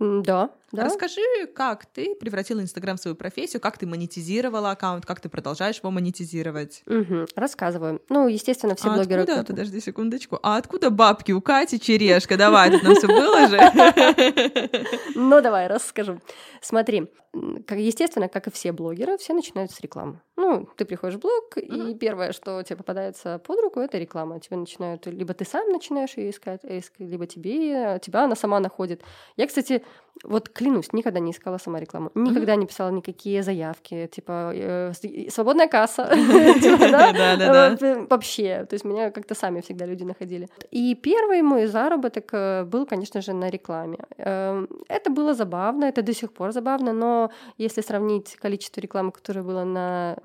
[0.00, 0.84] Да, да.
[0.84, 1.20] Расскажи,
[1.54, 5.90] как ты превратила Инстаграм в свою профессию, как ты монетизировала аккаунт, как ты продолжаешь его
[5.90, 6.82] монетизировать.
[6.86, 7.26] Мгм.
[7.36, 8.00] Рассказываю.
[8.08, 9.22] Ну, естественно, все а блогеры...
[9.22, 12.38] откуда, подожди секундочку, а откуда бабки у Кати Черешка?
[12.38, 13.58] Давай, тут нам все выложи.
[15.14, 16.20] Ну, давай, расскажу.
[16.60, 20.20] Смотри, естественно, как и все блогеры, все начинают с рекламы.
[20.36, 24.40] Ну, ты приходишь в блог, и первое, что тебе попадается под руку, это реклама.
[24.40, 29.02] Тебе начинают, либо ты сам начинаешь ее искать, иск- либо тебе, тебя она сама находит.
[29.36, 29.82] Я, кстати,
[30.24, 34.92] вот клянусь, никогда не искала сама рекламу, никогда не писала никакие заявки, типа э,
[35.30, 36.08] свободная касса,
[36.62, 40.48] типа, э, Вообще, то есть меня как-то сами всегда люди находили.
[40.70, 43.98] И первый мой заработок э, был, конечно же, на рекламе.
[44.18, 49.42] Эм, Это было забавно, это до сих пор забавно, но если сравнить количество рекламы, которое
[49.42, 50.16] было на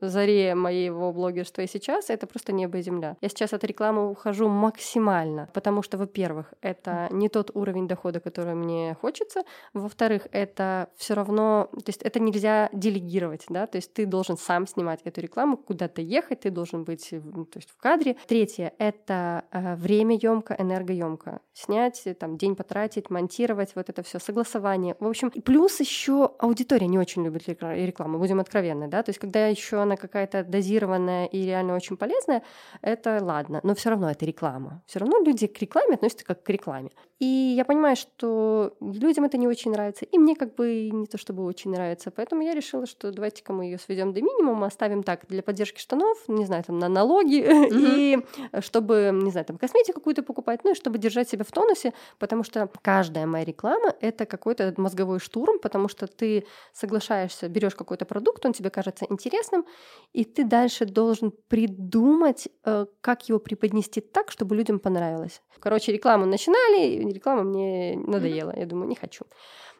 [0.00, 3.16] заре моего блогерства и сейчас, это просто небо и земля.
[3.20, 8.54] Я сейчас от рекламы ухожу максимально, потому что, во-первых, это не тот уровень дохода, который
[8.54, 9.23] мне хочется,
[9.72, 14.66] во-вторых, это все равно, то есть это нельзя делегировать, да, то есть ты должен сам
[14.66, 18.16] снимать эту рекламу, куда-то ехать, ты должен быть в- то есть в кадре.
[18.26, 21.40] Третье— это э, время емко, энергоемко.
[21.52, 24.96] Снять, э, там, день потратить, монтировать, вот это все согласование.
[25.00, 29.18] В общем, плюс еще аудитория не очень любит рекла- рекламу, будем откровенны, да, то есть
[29.18, 32.42] когда еще она какая-то дозированная и реально очень полезная,
[32.82, 34.82] это ладно, но все равно это реклама.
[34.86, 36.90] Все равно люди к рекламе относятся как к рекламе.
[37.20, 41.16] И я понимаю, что людям это не очень нравится, и мне как бы не то
[41.16, 45.26] чтобы очень нравится, поэтому я решила, что давайте-ка мы ее сведем до минимума, оставим так
[45.28, 48.18] для поддержки штанов, не знаю, там на налоги, и
[48.60, 52.42] чтобы, не знаю, там косметику какую-то покупать, ну и чтобы держать себя в тонусе, потому
[52.42, 58.44] что каждая моя реклама— это какой-то мозговой штурм, потому что ты соглашаешься, берешь какой-то продукт,
[58.44, 59.64] он тебе кажется интересным,
[60.12, 65.42] и ты дальше должен придумать, э, как его преподнести так, чтобы людям понравилось.
[65.60, 68.52] Короче, рекламу начинали, реклама мне надоела.
[68.56, 69.24] Я думаю, не хочу.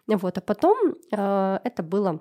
[0.06, 2.20] Вот, а потом э, это было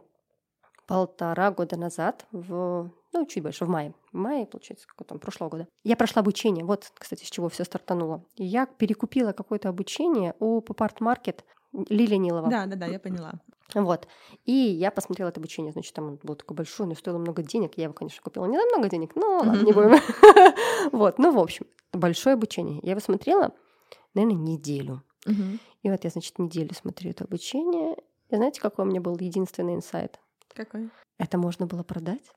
[0.88, 3.94] полтора года назад, в, ну, чуть больше, в мае.
[4.12, 5.68] В мае, получается, какого там, прошлого года.
[5.84, 6.66] Я прошла обучение.
[6.66, 8.26] Вот, кстати, с чего все стартануло.
[8.36, 11.42] И я перекупила какое-то обучение у Market
[11.90, 12.50] Лилия Нилова.
[12.50, 13.34] Да, да, да, я поняла.
[13.74, 14.08] Вот.
[14.46, 15.72] И я посмотрела это обучение.
[15.72, 17.74] Значит, там он был такой большой, но стоило много денег.
[17.78, 20.00] Я его, конечно, купила не на много денег, но ладно, не будем.
[20.92, 22.80] Вот, ну, в общем, большое обучение.
[22.84, 23.52] Я его смотрела,
[24.14, 25.04] наверное, неделю.
[25.26, 25.60] Мгм.
[25.84, 27.96] И вот я, значит, неделю смотрю это обучение.
[28.30, 30.20] И знаете, какой у меня был единственный инсайт?
[30.54, 30.90] Какой?
[31.18, 32.32] Это можно было продать?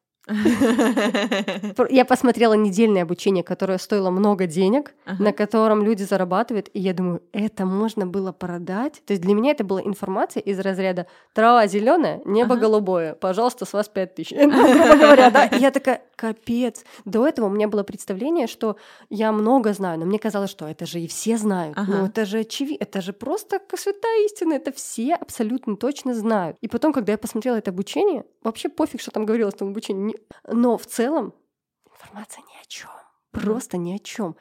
[1.91, 5.23] Я посмотрела недельное обучение, которое стоило много денег, Ага.
[5.23, 9.03] на котором люди зарабатывают, и я думаю, это можно было продать.
[9.07, 12.62] То есть для меня это была информация из разряда трава зеленая, небо Ага.
[12.62, 14.33] голубое, пожалуйста, с вас пять тысяч.
[14.47, 15.47] Ну, говоря, да.
[15.47, 16.85] И я такая, капец.
[17.05, 18.77] До этого у меня было представление, что
[19.11, 21.77] я много знаю, но мне казалось, что это же и все знают.
[21.77, 21.93] Ага.
[21.93, 26.57] Ну, это же очевидно, это же просто святая истина, это все абсолютно точно знают.
[26.62, 30.15] И потом, когда я посмотрела это обучение, вообще пофиг, что там говорилось в том обучении,
[30.46, 31.35] но в целом
[31.90, 32.90] информация ни о чем.
[33.33, 34.37] Просто ни о чем.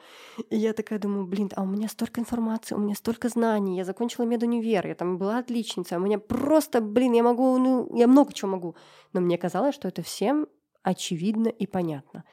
[0.48, 3.84] И я такая думаю, блин, а у меня столько информации, у меня столько знаний, я
[3.84, 8.32] закончила медунивер, я там была отличница, у меня просто, блин, я могу, ну, я много
[8.32, 8.76] чего могу.
[9.12, 10.48] Но мне казалось, что это всем
[10.82, 12.24] очевидно и понятно.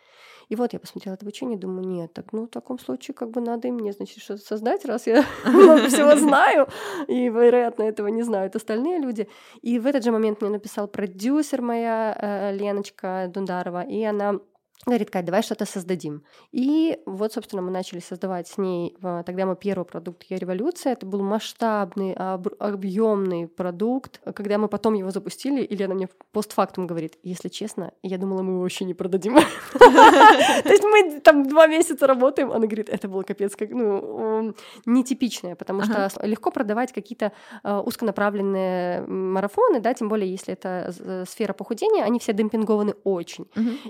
[0.53, 3.41] И вот я посмотрела это обучение, думаю, нет, так, ну, в таком случае, как бы
[3.41, 6.67] надо и мне, значит, что-то создать, раз я много всего знаю,
[7.07, 9.27] и, вероятно, этого не знают остальные люди.
[9.63, 14.41] И в этот же момент мне написал продюсер моя, э, Леночка Дундарова, и она
[14.85, 16.23] говорит, Кать, давай что-то создадим.
[16.51, 20.93] И вот, собственно, мы начали создавать с ней, э, тогда мы первый продукт «Я революция»,
[20.93, 24.21] это был масштабный, об- объемный продукт.
[24.35, 28.53] Когда мы потом его запустили, и Лена мне постфактум говорит, если честно, я думала, мы
[28.53, 29.35] его вообще не продадим.
[29.73, 34.53] То есть мы там два месяца работаем, она говорит, это было капец, как, ну,
[34.85, 37.31] нетипичное, потому что легко продавать какие-то
[37.63, 43.47] э, узконаправленные марафоны, да, тем более, если это э, сфера похудения, они все демпингованы очень.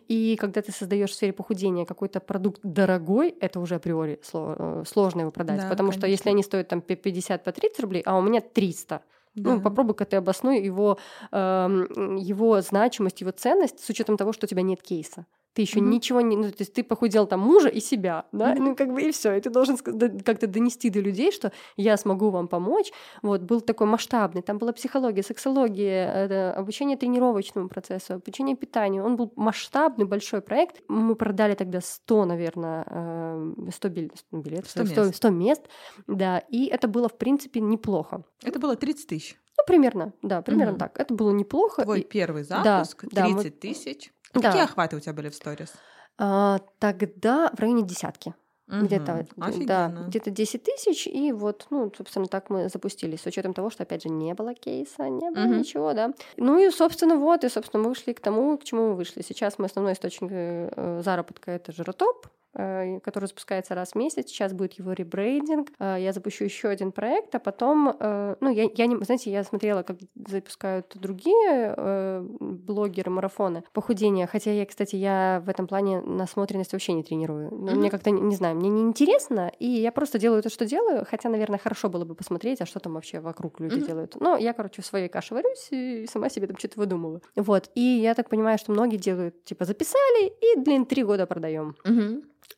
[0.07, 5.21] И когда ты создаешь в сфере похудения какой-то продукт дорогой, это уже априори э, сложно
[5.21, 5.61] его продать.
[5.61, 6.17] Да, потому что конечно.
[6.17, 9.01] если они стоят там по 50 по 30 рублей, а у меня 300,
[9.35, 9.63] ну, Да.
[9.63, 10.97] попробуй-ка ты обоснуй его,
[11.31, 15.25] эм, его значимость, его ценность с учетом того, что у тебя нет кейса.
[15.53, 15.89] Ты еще Мгм.
[15.91, 16.35] ничего не...
[16.35, 18.53] Ну, то есть ты похудел там мужа и себя, да?
[18.55, 18.63] Мгм.
[18.63, 19.33] Ну, как бы и все.
[19.33, 22.91] И ты должен как-то донести до людей, что я смогу вам помочь.
[23.21, 24.41] Вот, был такой масштабный.
[24.41, 29.03] Там была психология, сексология, обучение тренировочному процессу, обучение питанию.
[29.05, 30.81] Он был масштабный, большой проект.
[30.87, 35.15] Мы продали тогда 100, наверное, 100, бил- 100 билетов, 100 100, мест.
[35.15, 35.61] 100 мест.
[36.07, 38.23] Да, и это было, в принципе, неплохо.
[38.43, 39.35] Это было 30 тысяч.
[39.55, 40.79] Ну, примерно, да, примерно Мгм.
[40.79, 40.99] так.
[40.99, 41.83] Это было неплохо.
[41.83, 44.41] Твой И, первый да, запуск, да, мы- 30 тысяч.
[44.43, 44.49] Да.
[44.49, 45.73] Какие охваты у тебя были в сторис?
[46.17, 48.33] а, тогда в районе десятки.
[48.67, 49.65] Где-то, Мгм.
[49.65, 53.83] да, где-то 10 тысяч, и вот, ну, собственно, так мы запустились, с учетом того, что,
[53.83, 55.57] опять же, не было кейса, не было Мгм.
[55.59, 56.13] ничего, да.
[56.37, 59.21] Ну и, собственно, вот, и, собственно, мы вышли к тому, к чему мы вышли.
[59.21, 64.27] Сейчас мы основной источник э, заработка— это жиротоп, который запускается раз в месяц.
[64.27, 65.69] Сейчас будет его ребрейдинг.
[65.79, 69.43] Э, Я запущу еще один проект, а потом, э, ну, я, я не, знаете, я
[69.43, 74.27] смотрела, как запускают другие э, блогеры марафоны похудения.
[74.27, 77.53] Хотя я, кстати, я в этом плане насмотренность вообще не тренирую.
[77.53, 77.77] Мгм.
[77.77, 81.05] Мне как-то, не, не знаю, мне не интересно, и я просто делаю то, что делаю.
[81.09, 84.15] Хотя, наверное, хорошо было бы посмотреть, а что там вообще вокруг люди делают.
[84.19, 87.21] Но я, короче, в своей каше варюсь и сама себе там что-то выдумываю.
[87.35, 87.69] Вот.
[87.75, 91.75] И я так понимаю, что многие делают, типа, записали и, блин, три года продаем.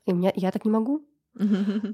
[0.05, 1.05] И у меня я так не могу.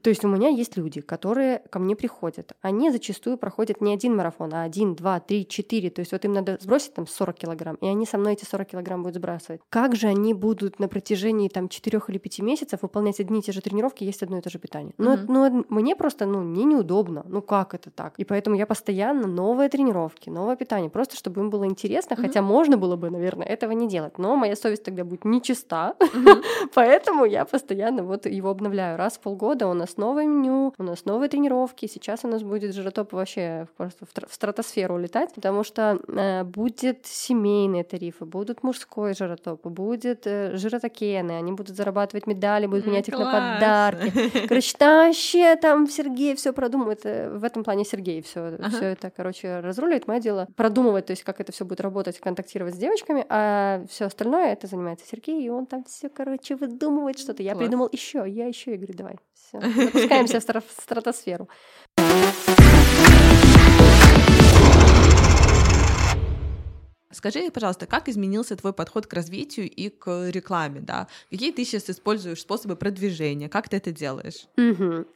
[0.04, 2.54] То есть у меня есть люди, которые ко мне приходят.
[2.62, 5.90] Они зачастую проходят не один марафон, а один, два, три, четыре.
[5.90, 8.68] То есть вот им надо сбросить там 40 килограмм, и они со мной эти 40
[8.70, 9.62] килограмм будут сбрасывать.
[9.70, 13.52] Как же они будут на протяжении там 4 или 5 месяцев выполнять одни и те
[13.52, 14.94] же тренировки, есть одно и то же питание?
[14.98, 15.10] Мгм.
[15.12, 17.24] это- ну, мне просто, ну, мне неудобно.
[17.28, 18.14] Ну, как это так?
[18.20, 22.26] И поэтому я постоянно новые тренировки, новое питание, просто чтобы им было интересно, Мгм.
[22.28, 24.18] хотя можно было бы, наверное, этого не делать.
[24.18, 26.42] Но моя совесть тогда будет нечиста, Мгм.
[26.76, 28.98] Поэтому я постоянно вот его обновляю.
[28.98, 31.86] Раз в полгода у нас новое меню, у нас новые тренировки.
[31.88, 36.44] Сейчас у нас будет жиротоп вообще просто в тр- в стратосферу улетать, потому что э,
[36.44, 43.08] будет семейные тарифы, будут мужской жиротоп, будет э, жиротокены, они будут зарабатывать медали, будут менять
[43.08, 43.54] их на класс.
[43.56, 44.48] подарки.
[44.48, 47.06] Короче, там вообще там Сергей все продумывает.
[47.06, 48.86] Э, В этом плане Сергей все, Ага.
[48.86, 50.08] это, короче, разруливает.
[50.08, 54.06] Мое дело продумывать, то есть как это все будет работать, контактировать с девочками, а все
[54.06, 57.44] остальное это занимается Сергей, и он там все, короче, выдумывает что-то.
[57.44, 57.64] Я Класс.
[57.64, 59.16] придумал еще, я еще, я говорю, давай,
[59.52, 61.50] все, запускаемся в стра- в стратосферу.
[67.14, 71.08] Скажи, пожалуйста, как изменился твой подход к развитию и к рекламе, да?
[71.30, 73.50] Какие ты сейчас используешь способы продвижения?
[73.50, 74.48] Как ты это делаешь?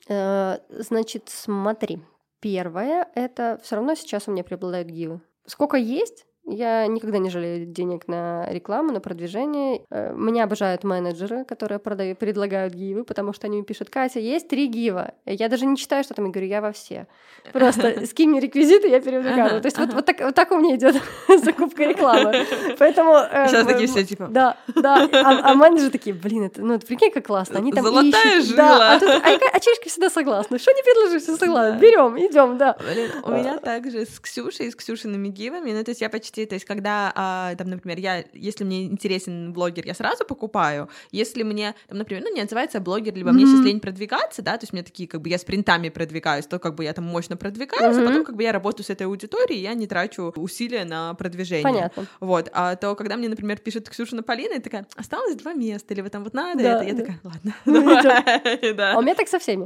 [0.10, 2.00] Э, Значит, смотри.
[2.42, 5.22] Первое, это все равно сейчас у меня преобладают гивы.
[5.48, 9.82] Сколько есть, я никогда не жалею денег на рекламу, на продвижение.
[9.90, 14.48] Э, Меня обожают менеджеры, которые продают, предлагают гивы, потому что они мне пишут, Катя, есть
[14.48, 15.14] три гива.
[15.26, 17.08] Я даже не читаю, что там, я говорю, я во все.
[17.52, 19.46] Просто скинь мне реквизиты, я перевлекаю.
[19.46, 21.02] Ага, То есть вот, вот, так, вот так у меня идет
[21.44, 22.46] закупка рекламы.
[22.78, 23.16] Поэтому...
[23.16, 24.28] э, Сейчас такие все типа...
[24.30, 25.10] Да, да.
[25.12, 27.58] А, а менеджеры такие, блин, это, ну, это прикинь, как классно.
[27.58, 28.50] Они там Золотая ищут.
[28.52, 28.58] жила.
[28.80, 30.60] Да, а, тут, а, а чешки всегда согласны.
[30.60, 31.74] Что не предложишь, все согласны.
[31.74, 31.80] Да.
[31.80, 32.78] Берем, идем, да.
[32.80, 36.56] Блин, у меня также с Ксюшей, с Ксюшиными гивами, ну, то есть я почти, то
[36.56, 41.76] есть когда, а, там, например, я, если мне интересен блогер, я сразу покупаю, если мне,
[41.88, 44.84] там, например, ну, не отзывается блогер, либо мне сейчас лень продвигаться, да, то есть меня
[44.84, 48.06] такие, как бы, я спринтами продвигаюсь, то, как бы, я там мощно продвигаюсь, а Мгм.
[48.06, 51.64] потом, как бы, я работаю с этой аудиторией, я не трачу усилия на продвижение.
[51.64, 52.06] Понятно.
[52.20, 56.02] Вот, а то, когда мне, например, пишет Ксюша Полина, и такая, осталось два места, или
[56.02, 57.00] вы там вот надо Да, это, я да.
[57.02, 58.94] такая, ладно, Ну, давай, да.
[58.94, 59.66] А у меня так со всеми.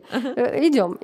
[0.65, 0.97] Идем.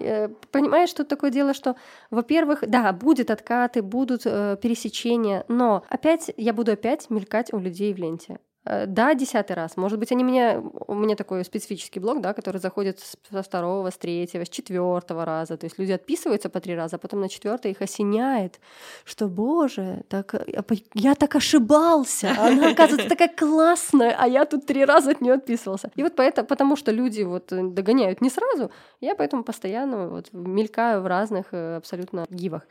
[0.52, 1.76] Понимаешь, что такое дело, что,
[2.12, 7.94] во-первых, да, будет откаты, будут э, пересечения, но опять я буду опять мелькать у людей
[7.94, 8.40] в ленте.
[8.66, 9.78] Э, Да, десятый раз.
[9.78, 10.62] Может быть, они меня...
[10.88, 13.00] У меня такой специфический блог, да, который заходит
[13.32, 15.58] со второго, с третьего, с четвертого раза.
[15.58, 18.60] То есть люди отписываются по три раза, а потом на четвертый их осеняет,
[19.06, 20.64] что, боже, так, э,
[20.94, 22.36] я так ошибался.
[22.40, 25.92] Она, оказывается, такая классная, а я тут три раза от нее отписывался.
[25.96, 30.34] И вот поэтому, потому что люди вот э, догоняют не сразу, я поэтому постоянно вот
[30.34, 32.64] мелькаю в разных абсолютно гивах.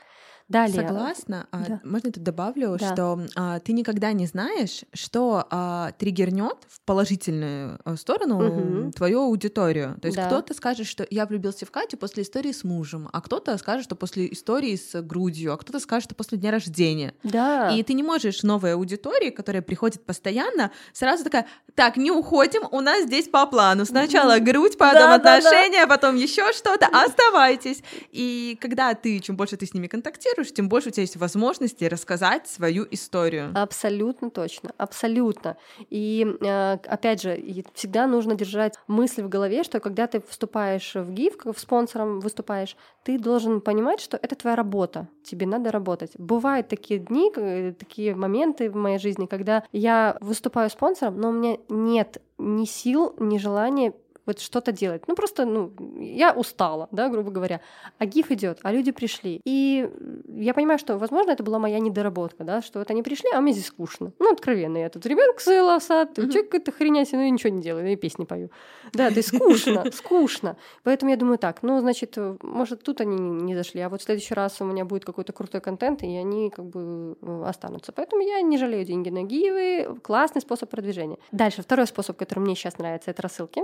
[0.48, 0.86] Далее.
[0.86, 1.46] Согласна.
[1.50, 1.80] А, Да.
[1.84, 2.92] Можно тут добавлю, Да.
[2.92, 8.92] что а, ты никогда не знаешь, что а, триггернет в положительную э, сторону Мгм.
[8.92, 9.96] твою аудиторию.
[10.02, 10.26] То есть Да.
[10.26, 13.96] кто-то скажет, что я влюбился в Катю после истории с мужем, а кто-то скажет, что
[13.96, 17.14] после истории с грудью, а кто-то скажет, что после дня рождения.
[17.22, 17.70] Да.
[17.70, 22.80] И ты не можешь новой аудитории, которая приходит постоянно, сразу такая, так, не уходим, у
[22.82, 23.86] нас здесь по плану.
[23.86, 25.36] Сначала грудь, потом Да-да-да.
[25.38, 27.82] отношения, потом еще что-то, оставайтесь.
[28.12, 31.16] И когда ты, чем больше ты с ними контактируешь, монетизируешь, тем больше у тебя есть
[31.16, 33.52] возможности рассказать свою историю.
[33.54, 35.56] Абсолютно точно, абсолютно.
[35.90, 37.38] И э, опять же,
[37.74, 42.76] всегда нужно держать мысль в голове, что когда ты вступаешь в ГИФ, в спонсором выступаешь,
[43.04, 46.12] ты должен понимать, что это твоя работа, тебе надо работать.
[46.18, 47.30] Бывают такие дни,
[47.78, 53.14] такие моменты в моей жизни, когда я выступаю спонсором, но у меня нет ни сил,
[53.18, 53.94] ни желания
[54.26, 55.02] вот что-то делать.
[55.06, 57.60] Ну просто, ну, я устала, да, грубо говоря.
[57.98, 59.40] А гиф идет, а люди пришли.
[59.44, 59.88] И
[60.28, 63.52] я понимаю, что, возможно, это была моя недоработка, да, что вот они пришли, а мне
[63.52, 64.12] здесь скучно.
[64.18, 67.96] Ну, откровенно, я тут ребенок сад, человек какая-то хренять, ну, я ничего не делаю, я
[67.96, 68.50] песни пою.
[68.92, 70.56] Да, есть скучно, скучно.
[70.82, 74.34] Поэтому я думаю так, ну, значит, может, тут они не зашли, а вот в следующий
[74.34, 77.92] раз у меня будет какой-то крутой контент, и они как бы э, останутся.
[77.92, 81.18] Поэтому я не жалею деньги на гивы, классный способ продвижения.
[81.32, 83.62] Дальше, второй способ, который мне сейчас нравится, это рассылки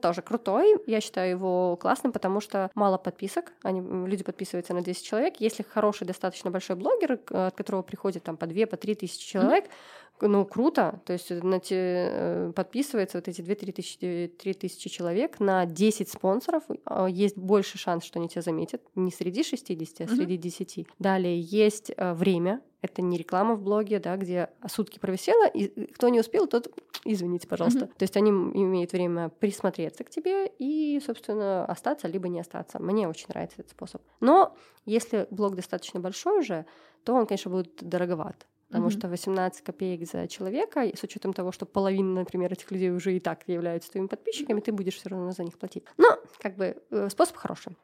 [0.00, 0.76] тоже крутой.
[0.86, 3.52] Я считаю его классным, потому что мало подписок.
[3.62, 5.34] Они, люди подписываются на 10 человек.
[5.38, 9.64] Если хороший, достаточно большой блогер, от которого приходит там по 2, по 3 тысячи человек,
[9.64, 10.28] mm-hmm.
[10.28, 11.00] ну, круто.
[11.04, 11.76] То есть на те,
[12.10, 16.64] э, подписывается вот эти 2-3 тысячи, 3 тысячи человек на 10 спонсоров.
[16.84, 18.82] А, есть больше шанс, что они тебя заметят.
[18.94, 20.16] Не среди 60, а mm-hmm.
[20.16, 20.86] среди 10.
[20.98, 26.08] Далее есть э, время это не реклама в блоге, да, где сутки провисела, и кто
[26.08, 26.68] не успел, тот,
[27.04, 27.86] извините, пожалуйста.
[27.86, 27.98] Mm-hmm.
[27.98, 32.80] То есть они имеют время присмотреться к тебе и, собственно, остаться либо не остаться.
[32.80, 34.02] Мне очень нравится этот способ.
[34.20, 36.66] Но если блог достаточно большой уже,
[37.04, 38.46] то он, конечно, будет дороговат.
[38.68, 38.98] Потому mm-hmm.
[38.98, 43.20] что 18 копеек за человека, с учетом того, что половина, например, этих людей уже и
[43.20, 45.84] так являются твоими подписчиками, ты будешь все равно за них платить.
[45.96, 47.76] Но, как бы, э, способ хороший.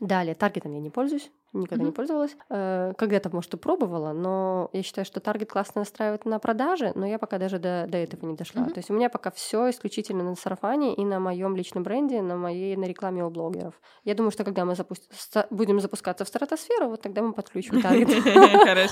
[0.00, 1.86] Далее, таргетом я не пользуюсь никогда mm-hmm.
[1.86, 2.36] не пользовалась.
[2.50, 7.06] Э, когда-то, может, и пробовала, но я считаю, что таргет классно настраивает на продажи, но
[7.06, 8.62] я пока даже до, до этого не дошла.
[8.62, 8.72] Mm-hmm.
[8.72, 12.36] То есть у меня пока все исключительно на сарафане и на моем личном бренде, на
[12.36, 13.74] моей на рекламе у блогеров.
[14.04, 18.08] Я думаю, что когда мы запу- будем запускаться в стратосферу, вот тогда мы подключим таргет.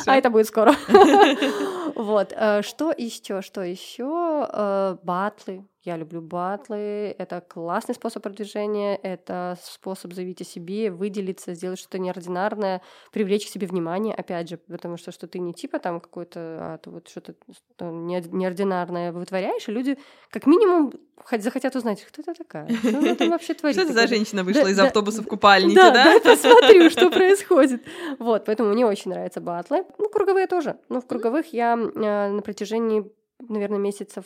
[0.06, 0.74] А это будет скоро.
[1.94, 2.32] Вот.
[2.36, 3.42] Э, что еще?
[3.42, 4.46] Что еще?
[4.52, 11.54] Э, батлы я люблю батлы, это классный способ продвижения, это способ заявить о себе, выделиться,
[11.54, 12.82] сделать что-то неординарное,
[13.12, 16.78] привлечь к себе внимание, опять же, потому что что ты не типа там какой-то, а
[16.78, 17.34] ты вот что-то
[17.80, 19.98] неординарное вытворяешь, и люди
[20.30, 20.92] как минимум
[21.38, 23.76] захотят узнать, кто это такая, что она там вообще творит.
[23.76, 25.92] Что это за женщина вышла из автобуса в купальнике, да?
[25.92, 27.82] Да, посмотрю, что происходит.
[28.18, 29.84] Вот, поэтому мне очень нравятся батлы.
[29.98, 30.78] Ну, круговые тоже.
[30.88, 33.10] Ну, в круговых я а, на протяжении,
[33.40, 34.24] наверное, месяцев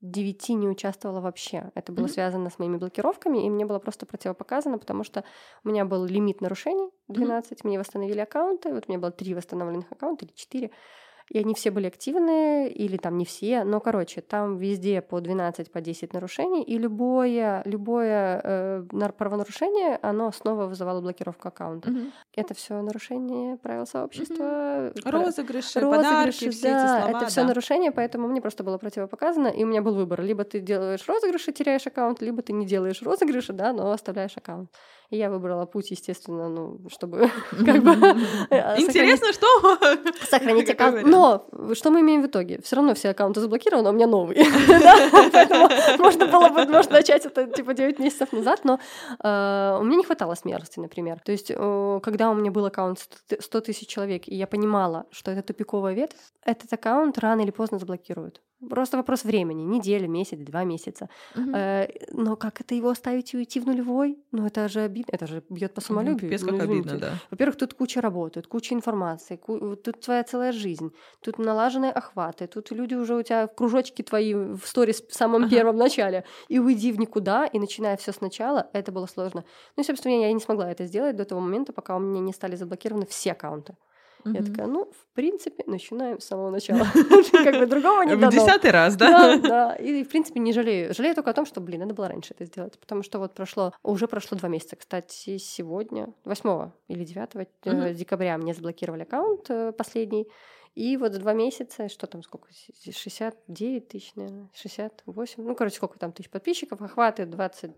[0.00, 1.70] девяти не участвовала вообще.
[1.74, 2.08] Это было mm-hmm.
[2.08, 5.24] связано с моими блокировками, и мне было просто противопоказано, потому что
[5.64, 7.60] у меня был лимит нарушений 12, mm-hmm.
[7.64, 10.70] мне восстановили аккаунты, вот у меня было три восстановленных аккаунта или четыре
[11.30, 15.70] и они все были активные, или там не все, но, короче, там везде по 12,
[15.70, 18.82] по 10 нарушений, и любое, любое э,
[19.16, 21.90] правонарушение, оно снова вызывало блокировку аккаунта.
[21.90, 22.00] Угу.
[22.36, 24.92] Это все нарушение правил сообщества.
[24.94, 25.10] Угу.
[25.10, 27.48] Розыгрыши, розыгрыши, подарки, все да, эти слова, это все да.
[27.48, 30.22] нарушение, поэтому мне просто было противопоказано, и у меня был выбор.
[30.22, 34.70] Либо ты делаешь розыгрыши, теряешь аккаунт, либо ты не делаешь розыгрыши, да, но оставляешь аккаунт.
[35.10, 37.92] И я выбрала путь, естественно, ну, чтобы как бы...
[38.50, 39.46] Э, Интересно, что?
[40.30, 41.06] Сохранить аккаунт.
[41.06, 42.60] Но что мы имеем в итоге?
[42.62, 44.44] Все равно все аккаунты заблокированы, а у меня новые.
[45.98, 48.78] можно было бы, может, начать это типа 9 месяцев назад, но
[49.22, 51.20] э, у меня не хватало смелости, например.
[51.24, 52.98] То есть, когда у меня был аккаунт
[53.38, 57.78] 100 тысяч человек, и я понимала, что это тупиковая ветвь, этот аккаунт рано или поздно
[57.78, 58.42] заблокируют.
[58.68, 61.08] Просто вопрос времени, неделя, месяц, два месяца.
[61.36, 61.50] Угу.
[61.54, 64.18] Э, но как это его оставить и уйти в нулевой?
[64.32, 66.30] Ну это же обидно, это же бьет по самолюбию.
[66.30, 67.12] Без ну, как обидно, да.
[67.30, 70.92] Во-первых, тут куча работы, тут куча информации, ку- тут твоя целая жизнь,
[71.22, 75.42] тут налаженные охваты, тут люди уже у тебя в кружочки твои в сторис в самом
[75.42, 75.50] ага.
[75.50, 76.24] первом начале.
[76.48, 79.44] И уйди в никуда, и начиная все сначала, это было сложно.
[79.76, 82.32] Ну и, собственно, я не смогла это сделать до того момента, пока у меня не
[82.32, 83.76] стали заблокированы все аккаунты.
[84.24, 84.36] Mm-hmm.
[84.36, 86.86] Я такая, ну, в принципе, начинаем с самого начала.
[87.32, 88.30] Как бы другого не дано.
[88.30, 89.36] В десятый раз, да?
[89.36, 89.74] Да, да.
[89.76, 90.94] И, в принципе, не жалею.
[90.94, 92.78] Жалею только о том, что, блин, надо было раньше это сделать.
[92.78, 94.76] Потому что вот прошло, уже прошло два месяца.
[94.76, 100.26] Кстати, сегодня, 8 или 9 э, декабря мне заблокировали аккаунт э, последний.
[100.78, 102.46] И вот за два месяца, что там, сколько,
[102.84, 107.74] 69 тысяч, наверное, 68, ну, короче, сколько там тысяч подписчиков, охваты 22,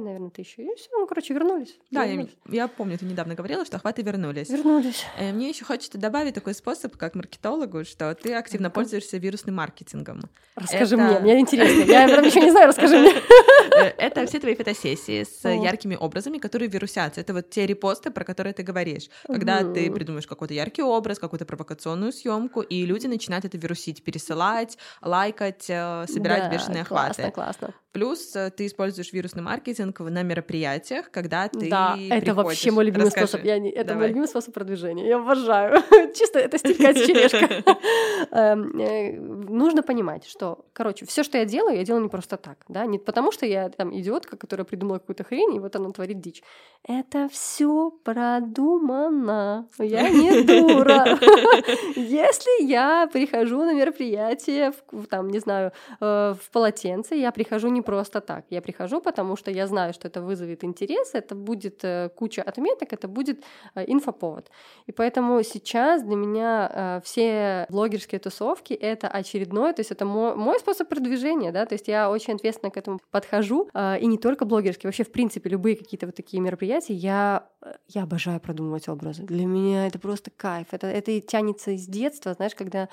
[0.00, 1.76] наверное, тысячи, и все, ну, короче, вернулись.
[1.90, 2.36] Да, вернулись.
[2.46, 4.50] Я, я помню, ты недавно говорила, что охваты вернулись.
[4.50, 5.04] Вернулись.
[5.18, 10.20] Э, мне еще хочется добавить такой способ, как маркетологу, что ты активно пользуешься вирусным маркетингом.
[10.54, 11.04] Расскажи Это...
[11.04, 13.14] мне, мне интересно, я об еще не знаю, расскажи мне.
[13.74, 17.20] Э, это все твои фотосессии с яркими образами, которые вирусятся.
[17.20, 19.08] Это вот те репосты, про которые ты говоришь.
[19.26, 24.04] Когда ты придумаешь какой-то яркий образ, какую-то провокационную съемку, съемку, и люди начинают это вирусить,
[24.04, 27.32] пересылать, лайкать, э, собирать да, бешеные классно, охваты.
[27.32, 27.74] классно.
[27.94, 32.44] Плюс э, ты используешь вирусный маркетинг на мероприятиях, когда ты Да, это приходишь.
[32.44, 33.26] вообще мой любимый Расскажи.
[33.28, 33.46] способ.
[33.46, 33.96] Я не- это Давай.
[34.00, 35.06] мой любимый способ продвижения.
[35.06, 35.76] Я обожаю.
[36.14, 37.62] Чисто это стилька черешка.
[38.32, 39.12] Эм, э,
[39.54, 42.98] Нужно понимать, что, короче, все, что я делаю, я делаю не просто так, да, не
[42.98, 46.42] потому что я там идиотка, которая придумала какую-то хрень, и вот она творит дичь.
[46.86, 49.68] Это все продумано.
[49.78, 51.16] Я не дура.
[51.94, 54.72] Если я прихожу на мероприятие,
[55.08, 55.70] там, не знаю,
[56.00, 58.44] э, в полотенце, я прихожу не просто так.
[58.50, 62.92] Я прихожу, потому что я знаю, что это вызовет интерес, это будет э, куча отметок,
[62.92, 64.50] это будет э, инфоповод.
[64.86, 70.58] И поэтому сейчас для меня э, все блогерские тусовки— это очередной, то есть это мой,
[70.58, 74.88] способ продвижения, да, то есть я очень ответственно к этому подхожу, и не только блогерские,
[74.88, 77.48] вообще, в принципе, любые какие-то вот такие мероприятия, я,
[77.88, 79.22] я обожаю продумывать образы.
[79.22, 82.88] Для меня это просто кайф, это, это и тянется из детства, знаешь, когда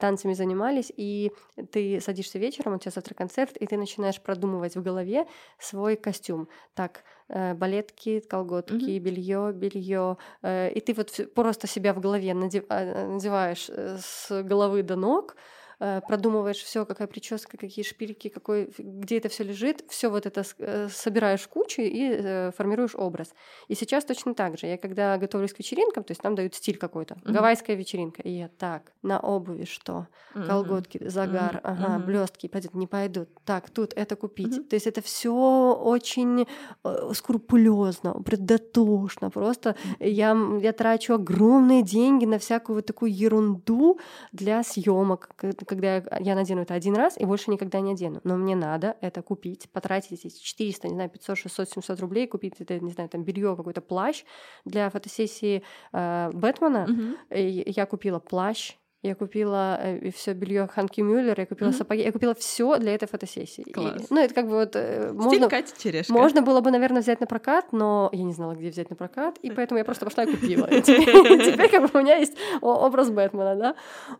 [0.00, 1.32] танцами занимались, и
[1.70, 5.26] ты садишься вечером, у тебя завтра концерт, и ты начинаешь продумывать в голове
[5.58, 6.48] свой костюм.
[6.74, 13.68] Так, э, балетки, колготки, белье, белье, и ты вот просто себя в голове а, надеваешь
[13.68, 15.61] э, с головы до ног, э,
[16.06, 20.88] продумываешь все, какая прическа, какие шпильки, какой, где это все лежит, все вот это э,
[20.90, 23.34] собираешь в кучу и э, формируешь образ.
[23.68, 24.66] И сейчас точно так же.
[24.66, 27.34] Я когда готовлюсь к вечеринкам, то есть нам дают стиль какой-то, Мгм.
[27.34, 30.06] гавайская вечеринка, и я так, на обуви что?
[30.34, 30.46] Мгм.
[30.46, 32.06] колготки, загар, Мгм, ага, мгм.
[32.06, 33.28] блестки пойдут, не пойдут.
[33.44, 34.52] Так, тут это купить.
[34.56, 34.64] Мгм.
[34.64, 35.32] То есть это все
[35.74, 36.46] очень
[36.84, 39.30] э, скрупулезно, предотошно.
[39.30, 43.98] Просто я, я трачу огромные деньги на всякую вот такую ерунду
[44.32, 45.30] для съемок,
[45.74, 48.20] когда я, я надену это один раз и больше никогда не одену.
[48.24, 52.54] Но мне надо это купить, потратить эти 400, не знаю, 500, 600, 700 рублей, купить
[52.60, 54.24] это, не знаю, там белье, какой-то плащ
[54.64, 55.62] для фотосессии
[55.92, 57.16] э, Бэтмена.
[57.30, 59.80] И Я купила плащ, я купила
[60.14, 61.76] все белье Ханки Мюллер, я купила Мгм.
[61.76, 63.62] сапоги, я купила все для этой фотосессии.
[63.62, 64.06] И, Класс.
[64.10, 66.12] ну, это как бы вот э, Стиль можно, Катя Черешка.
[66.12, 69.38] можно было бы, наверное, взять на прокат, но я не знала, где взять на прокат,
[69.38, 70.66] и поэтому я просто пошла и купила.
[70.66, 73.74] И Теперь как бы у меня есть образ Бэтмена, да.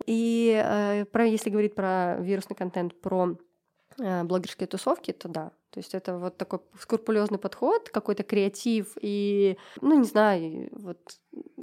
[0.07, 3.37] И э, если говорить про вирусный контент, про
[3.99, 5.53] э, блогерские тусовки, то да.
[5.73, 10.99] То есть это вот такой скрупулезный подход, какой-то креатив и, ну, не знаю, вот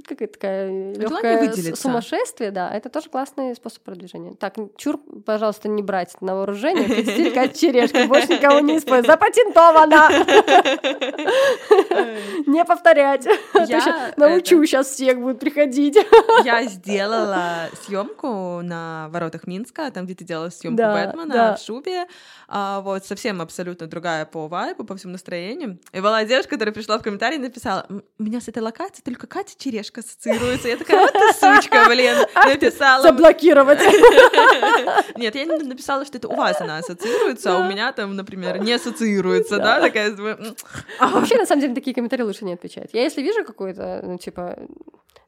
[0.08, 1.76] какая-то такая выделиться.
[1.76, 4.34] сумасшествие, да, это тоже классный способ продвижения.
[4.34, 9.06] Так, чур, пожалуйста, не брать на вооружение, это стиль Катя черешка, больше никого не используй,
[9.06, 10.10] запатентовано!
[12.48, 13.28] Не повторять.
[13.54, 15.98] А Я Научу, сейчас всех будут приходить.
[16.44, 22.06] Я сделала съемку на воротах Минска, там, где ты делала съемку Бэтмена в шубе.
[22.48, 25.78] А, вот совсем абсолютно другая по вайбу, по всему настроению.
[25.92, 29.04] И была девушка, которая пришла в комментарии и написала: «М, у меня с этой локацией
[29.04, 30.70] только Катя Черешка ассоциируется.
[30.70, 32.16] Я такая, вот ты сучка, блин.
[32.36, 33.04] Написала.
[33.04, 33.80] Заблокировать.
[35.18, 38.72] Нет, я написала, что это у вас она ассоциируется, а у меня там, например, не
[38.72, 42.90] ассоциируется, да, такая, думаю, «М, Вообще, на самом деле, такие комментарии лучше не отвечать.
[42.94, 44.58] Я если вижу какой-то, ну, типа,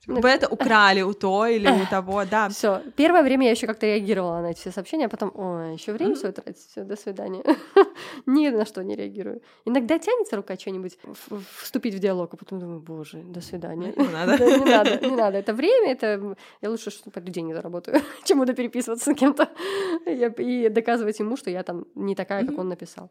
[0.07, 2.49] вы это украли у той или у того, да.
[2.49, 2.81] все.
[2.95, 6.15] Первое время я еще как-то реагировала на эти все сообщения, а потом, ой, еще время
[6.15, 7.43] свое тратить, все, до свидания.
[8.25, 9.41] Ни на что не реагирую.
[9.65, 10.97] Иногда тянется рука что-нибудь
[11.59, 13.93] вступить в диалог, а потом думаю, боже, до свидания.
[13.97, 14.37] Не надо.
[14.37, 15.37] Да, Не надо, не надо.
[15.39, 19.49] Это время, это я лучше что пойду деньги заработаю, чем буду переписываться с кем-то
[20.05, 23.09] и доказывать ему, что я там не такая, как он написал.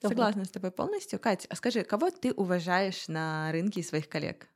[0.00, 1.18] Согласна с тобой полностью.
[1.18, 4.46] Катя, а скажи, кого ты уважаешь на рынке своих коллег?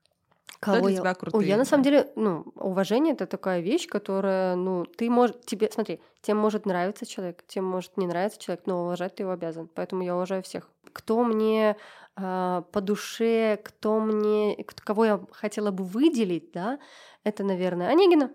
[0.61, 1.49] Кто Кого для я- тебя Ой, крутые?
[1.49, 5.99] я на самом деле, ну, уважение это такая вещь, которая, ну, ты можешь, тебе, смотри,
[6.23, 9.69] тем может нравиться человек, тем может не нравиться человек, но уважать ты его обязан.
[9.75, 10.71] Поэтому я уважаю всех.
[10.93, 11.77] Кто мне
[12.17, 16.79] а, по душе, кто мне, кого я хотела бы выделить, да,
[17.25, 18.31] это, наверное, Онегина.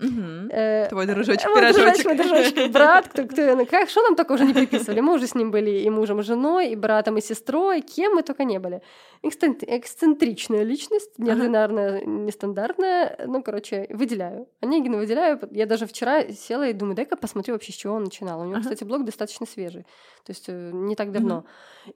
[0.00, 1.84] Э, Твой дружочек, мой пирожочек.
[1.84, 5.00] дружочек, мой дружочек, брат, кто, кто, ну, как, что нам только уже не приписывали?
[5.00, 8.22] Мы уже с ним были и мужем, и женой, и братом, и сестрой, кем мы
[8.22, 8.82] только не были.
[9.22, 14.48] Эксцентричная личность, неординарная, нестандартная, ну, короче, выделяю.
[14.60, 15.38] Онегина выделяю.
[15.50, 18.40] Я даже вчера села и думаю, дай-ка посмотрю вообще, с чего он начинал.
[18.40, 18.62] У него, Ага.
[18.62, 19.82] кстати, блог достаточно свежий,
[20.24, 21.44] то есть э, не так давно.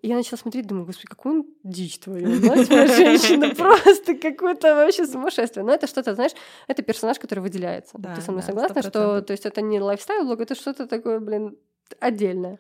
[0.03, 4.75] И я начала смотреть, думаю, господи, какую он дичь твою, мать моя женщина, просто какое-то
[4.75, 5.65] вообще сумасшествие.
[5.65, 6.33] Но это что-то, знаешь,
[6.69, 7.94] это персонаж, который выделяется.
[7.95, 9.23] Да, Ты со мной да, согласна, что, 100%.
[9.23, 11.57] то есть это не лайфстайл-блог, это что-то такое, блин,
[12.01, 12.59] отдельное.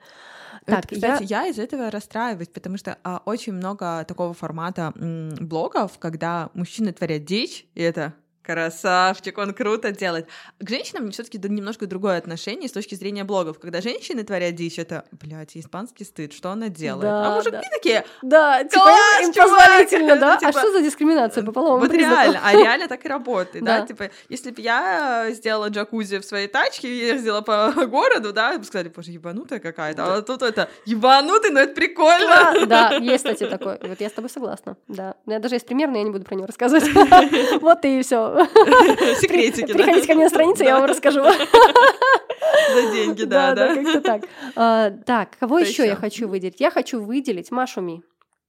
[0.66, 1.46] Так, кстати, я...
[1.48, 7.24] из этого расстраиваюсь, потому что а, очень много такого формата м, блогов, когда мужчины творят
[7.24, 8.14] дичь, и это
[8.44, 10.28] Красавчик, он круто делает.
[10.60, 13.58] К женщинам все-таки немножко другое отношение с точки зрения блогов.
[13.58, 17.04] Когда женщины творят дичь, это, блядь, испанский стыд, что она делает?
[17.04, 17.62] А Да, мужики да.
[17.72, 19.50] такие, Да, типа Класс, им, им чувак!
[19.50, 20.34] позволительно, да?
[20.34, 22.16] Ну, типа, а что за дискриминация по половому вот признаку?
[22.16, 23.80] реально, а реально так и работает, да?
[23.86, 28.88] Типа, если бы я сделала джакузи в своей тачке ездила по городу, да, бы сказали,
[28.88, 32.66] боже, ебанутая какая-то, а тут это, ебанутый, но это прикольно.
[32.66, 33.78] Да, да, есть, кстати, такое.
[33.82, 34.76] Вот я с тобой согласна.
[34.88, 35.14] Да.
[35.24, 36.84] У меня даже есть пример, но я не буду про него рассказывать.
[37.60, 38.33] Вот и все.
[39.20, 39.72] Секретики?
[39.72, 41.22] Приходите ко мне на страницу, я вам расскажу.
[42.74, 43.74] За деньги, да, да.
[43.74, 44.22] как-то так.
[44.56, 46.60] А, Так, кого еще я хочу выделить?
[46.60, 48.02] Я хочу выделить Машу Ми.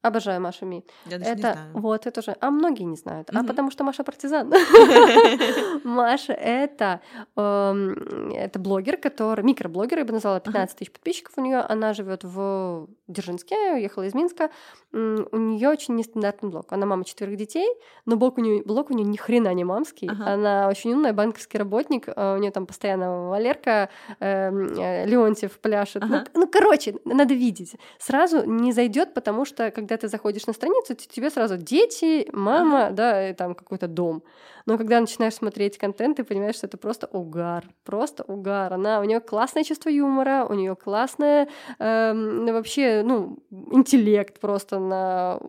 [0.08, 0.84] Обожаю Машу Ми.
[1.06, 1.68] Я даже не Это знаю.
[1.74, 3.48] вот это же, а многие не знают, а Мгм.
[3.48, 4.50] потому что Маша партизан.
[5.84, 7.02] Маша это
[7.36, 11.60] эм, это блогер, который микроблогер, я бы назвала 15 тысяч подписчиков у нее.
[11.60, 14.50] Она живет в Дзержинске, уехала из Минска.
[14.94, 14.98] У
[15.38, 16.72] нее очень нестандартный блог.
[16.72, 17.68] Она мама четверых детей,
[18.06, 20.10] но блог у нее блог у нее ни хрена не мамский.
[20.10, 22.08] Она очень умная, банковский работник.
[22.16, 23.90] а У нее там постоянно Валерка
[24.20, 26.04] эм, э, Леонтьев пляшет.
[26.08, 27.76] Ну, ну, короче, надо видеть.
[28.00, 33.30] Сразу не зайдет, потому что когда ты заходишь на страницу, тебе сразу дети, мама, да,
[33.30, 34.24] и там какой-то дом.
[34.66, 38.74] Но когда начинаешь смотреть контент, ты понимаешь, что это просто угар, просто угар.
[38.74, 43.38] Она, у нее классное чувство юмора, у нее классное эм, вообще, ну,
[43.72, 45.40] интеллект просто на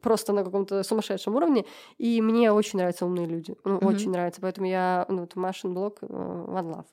[0.00, 1.64] просто на каком-то сумасшедшем уровне.
[1.98, 3.86] И мне очень нравятся умные люди, ну, Мгм.
[3.86, 6.86] очень нравится, поэтому я, ну, вот Машин блог э, One Love.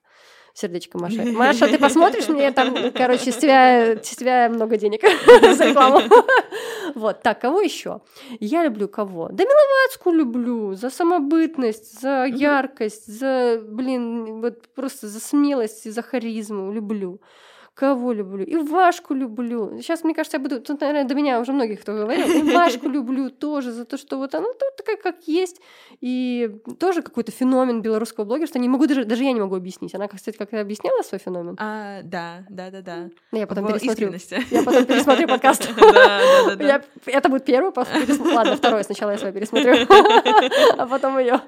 [0.55, 1.23] Сердечко Маша.
[1.33, 5.01] Маша, ты посмотришь мне там, короче, с тебя, с тебя много денег
[5.57, 5.99] за рекламу.
[6.95, 8.01] Вот, так, кого еще?
[8.39, 9.29] Я люблю кого?
[9.31, 16.01] Да Миловацкую люблю за самобытность, за яркость, за, блин, вот просто за смелость и за
[16.01, 17.19] харизму люблю.
[17.75, 18.45] Кого люблю?
[18.45, 19.81] И Вашку люблю.
[19.81, 20.61] Сейчас, мне кажется, я буду...
[20.61, 22.27] Тут, наверное, до меня уже многих кто говорил.
[22.27, 25.59] И Вашку люблю тоже за то, что вот она тут такая, как есть.
[25.99, 28.59] И тоже какой-то феномен белорусского блогерства.
[28.59, 29.05] Не могу даже...
[29.05, 29.95] Даже я не могу объяснить.
[29.95, 31.55] Она, кстати, как-то объясняла свой феномен.
[31.59, 33.09] А, да, да, да, да.
[33.31, 34.13] Ну, Я потом пересмотрю.
[34.51, 35.67] Я потом пересмотрю подкаст.
[37.05, 37.71] Это будет первый,
[38.33, 39.73] Ладно, второй сначала я свой пересмотрю,
[40.77, 41.41] а потом ее.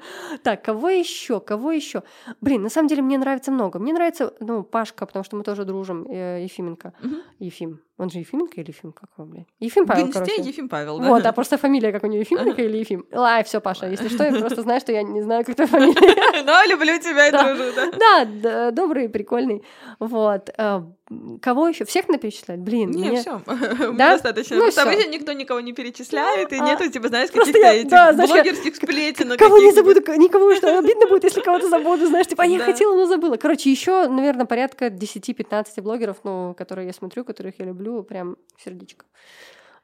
[0.43, 1.39] Так, кого еще?
[1.39, 2.03] Кого еще?
[2.41, 3.79] Блин, на самом деле мне нравится много.
[3.79, 6.93] Мне нравится, ну, Пашка, потому что мы тоже дружим, Ефименко.
[7.01, 7.21] Мгм.
[7.39, 7.79] Ефим.
[7.97, 8.91] Он же Ефименко или Ефим?
[8.91, 9.45] Как его, блин?
[9.59, 10.41] Ефим Павел, инсте короче.
[10.41, 11.07] Ефим Павел, да?
[11.07, 13.05] Вот, а просто фамилия как у нее Ефименко или Ефим?
[13.11, 16.43] Лай, все, Паша, если что, я просто знаю, что я не знаю, как твоя фамилия.
[16.45, 18.25] Но люблю тебя и дружу, да.
[18.25, 19.63] Да, добрый, прикольный.
[19.99, 20.49] Вот.
[20.57, 20.81] Э,
[21.39, 21.85] Кого еще?
[21.85, 22.59] Всех надо перечислять?
[22.59, 23.39] Блин, Не, мне- все,
[23.93, 24.55] достаточно.
[24.57, 29.37] Ну, обычно никто никого не перечисляет, и А, нету, типа, знаешь, каких-то этих блогерских сплетен.
[29.37, 32.95] Кого не забуду, никого что обидно будет, если кого-то забуду, знаешь, типа, а я хотела,
[32.95, 33.37] но забыла.
[33.37, 39.05] Короче, еще, наверное, порядка 10-15 блогеров, ну, которые я смотрю, которых я люблю, прям сердечко.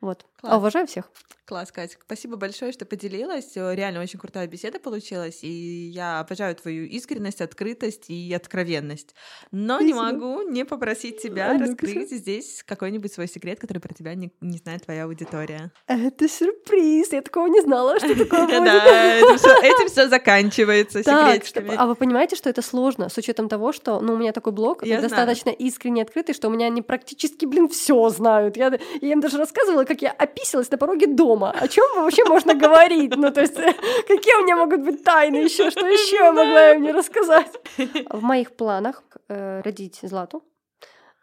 [0.02, 0.26] Вот.
[0.42, 0.54] Класс.
[0.54, 1.06] А уважаю всех.
[1.46, 3.58] Класс, Катя, спасибо большое, что поделилась.
[3.58, 9.14] Э, Реально очень крутая беседа получилась, и я обожаю твою искренность, открытость и откровенность.
[9.52, 10.14] Но не Спасибо.
[10.18, 14.60] могу не попросить тебя А, раскрыть здесь какой-нибудь свой секрет, который про тебя не, не
[14.60, 15.72] знает твоя аудитория.
[15.88, 18.64] Это сюрприз, я такого не знала, что такое будет.
[18.64, 21.04] Да, этим все заканчивается
[21.46, 24.54] чтоб- а вы понимаете, что это сложно, с учетом того, что, ну, у меня такой
[24.54, 28.56] блог достаточно искренне открытый, что у меня они практически, блин, все знают.
[28.56, 28.70] Я
[29.02, 31.52] им даже рассказывала, как я описалась на пороге дома.
[31.52, 33.16] О чем вообще можно говорить?
[33.16, 33.56] Ну, то есть,
[34.08, 35.70] какие у меня могут быть тайны еще?
[35.72, 37.52] Что еще я могла им не рассказать?
[38.10, 40.44] В моих планах э, родить Злату.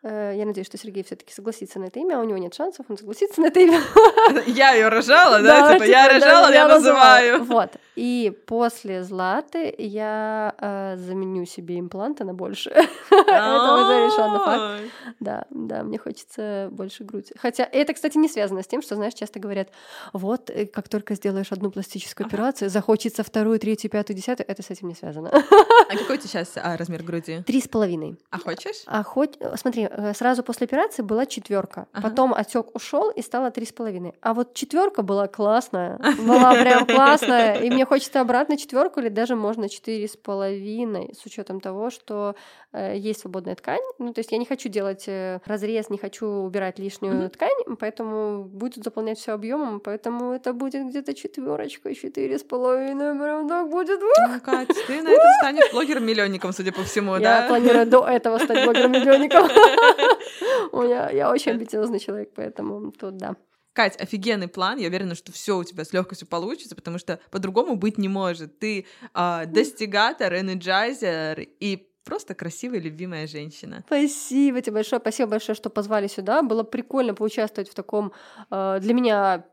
[0.02, 2.16] Э, Я надеюсь, что Сергей все-таки согласится на это имя.
[2.16, 3.80] а У него нет шансов, он согласится на это имя.
[4.46, 5.72] Я ее рожала, да?
[5.72, 7.44] Типа, я типа, да, рожала, я называю.
[7.44, 7.70] Вот.
[7.96, 12.70] И после Златы я э, заменю себе импланты на больше.
[12.70, 14.82] Это уже решенный факт.
[15.20, 17.32] Да, да, мне хочется больше грудь.
[17.38, 19.68] Хотя это, кстати, не связано с тем, что, знаешь, часто говорят,
[20.12, 24.46] вот, э, как только сделаешь одну пластическую операцию, захочется вторую, третью, пятую, десятую.
[24.48, 25.30] Это с этим не связано.
[25.30, 27.42] А какой у тебя сейчас а, размер груди?
[27.46, 28.18] Три с половиной.
[28.30, 28.82] А хочешь?
[28.86, 32.08] А хоть, э, смотри, э, сразу после операции была четверка, Ага.
[32.08, 34.14] потом отек ушел и стало три с половиной.
[34.20, 39.36] А вот четверка была классная, была прям классная, и мне хочется обратно четверку или даже
[39.36, 42.34] можно четыре с половиной, с учетом того, что
[42.72, 43.82] э, есть свободная ткань.
[43.98, 47.30] Ну, то есть я не хочу делать э, разрез, не хочу убирать лишнюю Мгм.
[47.30, 53.48] ткань, поэтому будет заполнять все объемом, поэтому это будет где-то четверочка, четыре с половиной, прям
[53.48, 54.00] так будет.
[54.00, 57.48] Ну, Кать, ты на этом станешь блогером-миллионником, судя по всему, Я да?
[57.48, 59.48] планирую до этого стать блогером-миллионником.
[60.72, 63.34] У меня я очень амбициозный человек, поэтому тут да.
[63.72, 64.78] Кать, офигенный план.
[64.78, 68.58] Я уверена, что все у тебя с легкостью получится, потому что по-другому быть не может.
[68.58, 73.82] Ты а, достигатор, энерджайзер и просто красивая, любимая женщина.
[73.86, 76.42] Спасибо тебе большое, спасибо большое, что позвали сюда.
[76.42, 78.12] Было прикольно поучаствовать в таком...
[78.50, 79.44] Э, для меня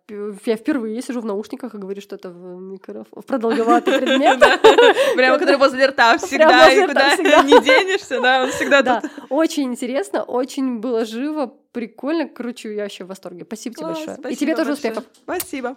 [0.45, 4.39] я впервые сижу в наушниках и говорю, что это в микрофон, в продолговатый предмет.
[5.16, 9.12] Прямо который возле рта всегда, и куда не денешься, да, он всегда тут.
[9.30, 12.30] Очень интересно, очень было живо, прикольно.
[12.30, 13.43] Короче, я вообще в восторге.
[13.43, 14.18] Спасибо тебе большое.
[14.30, 15.03] И тебе тоже успехов.
[15.26, 15.76] Спасибо.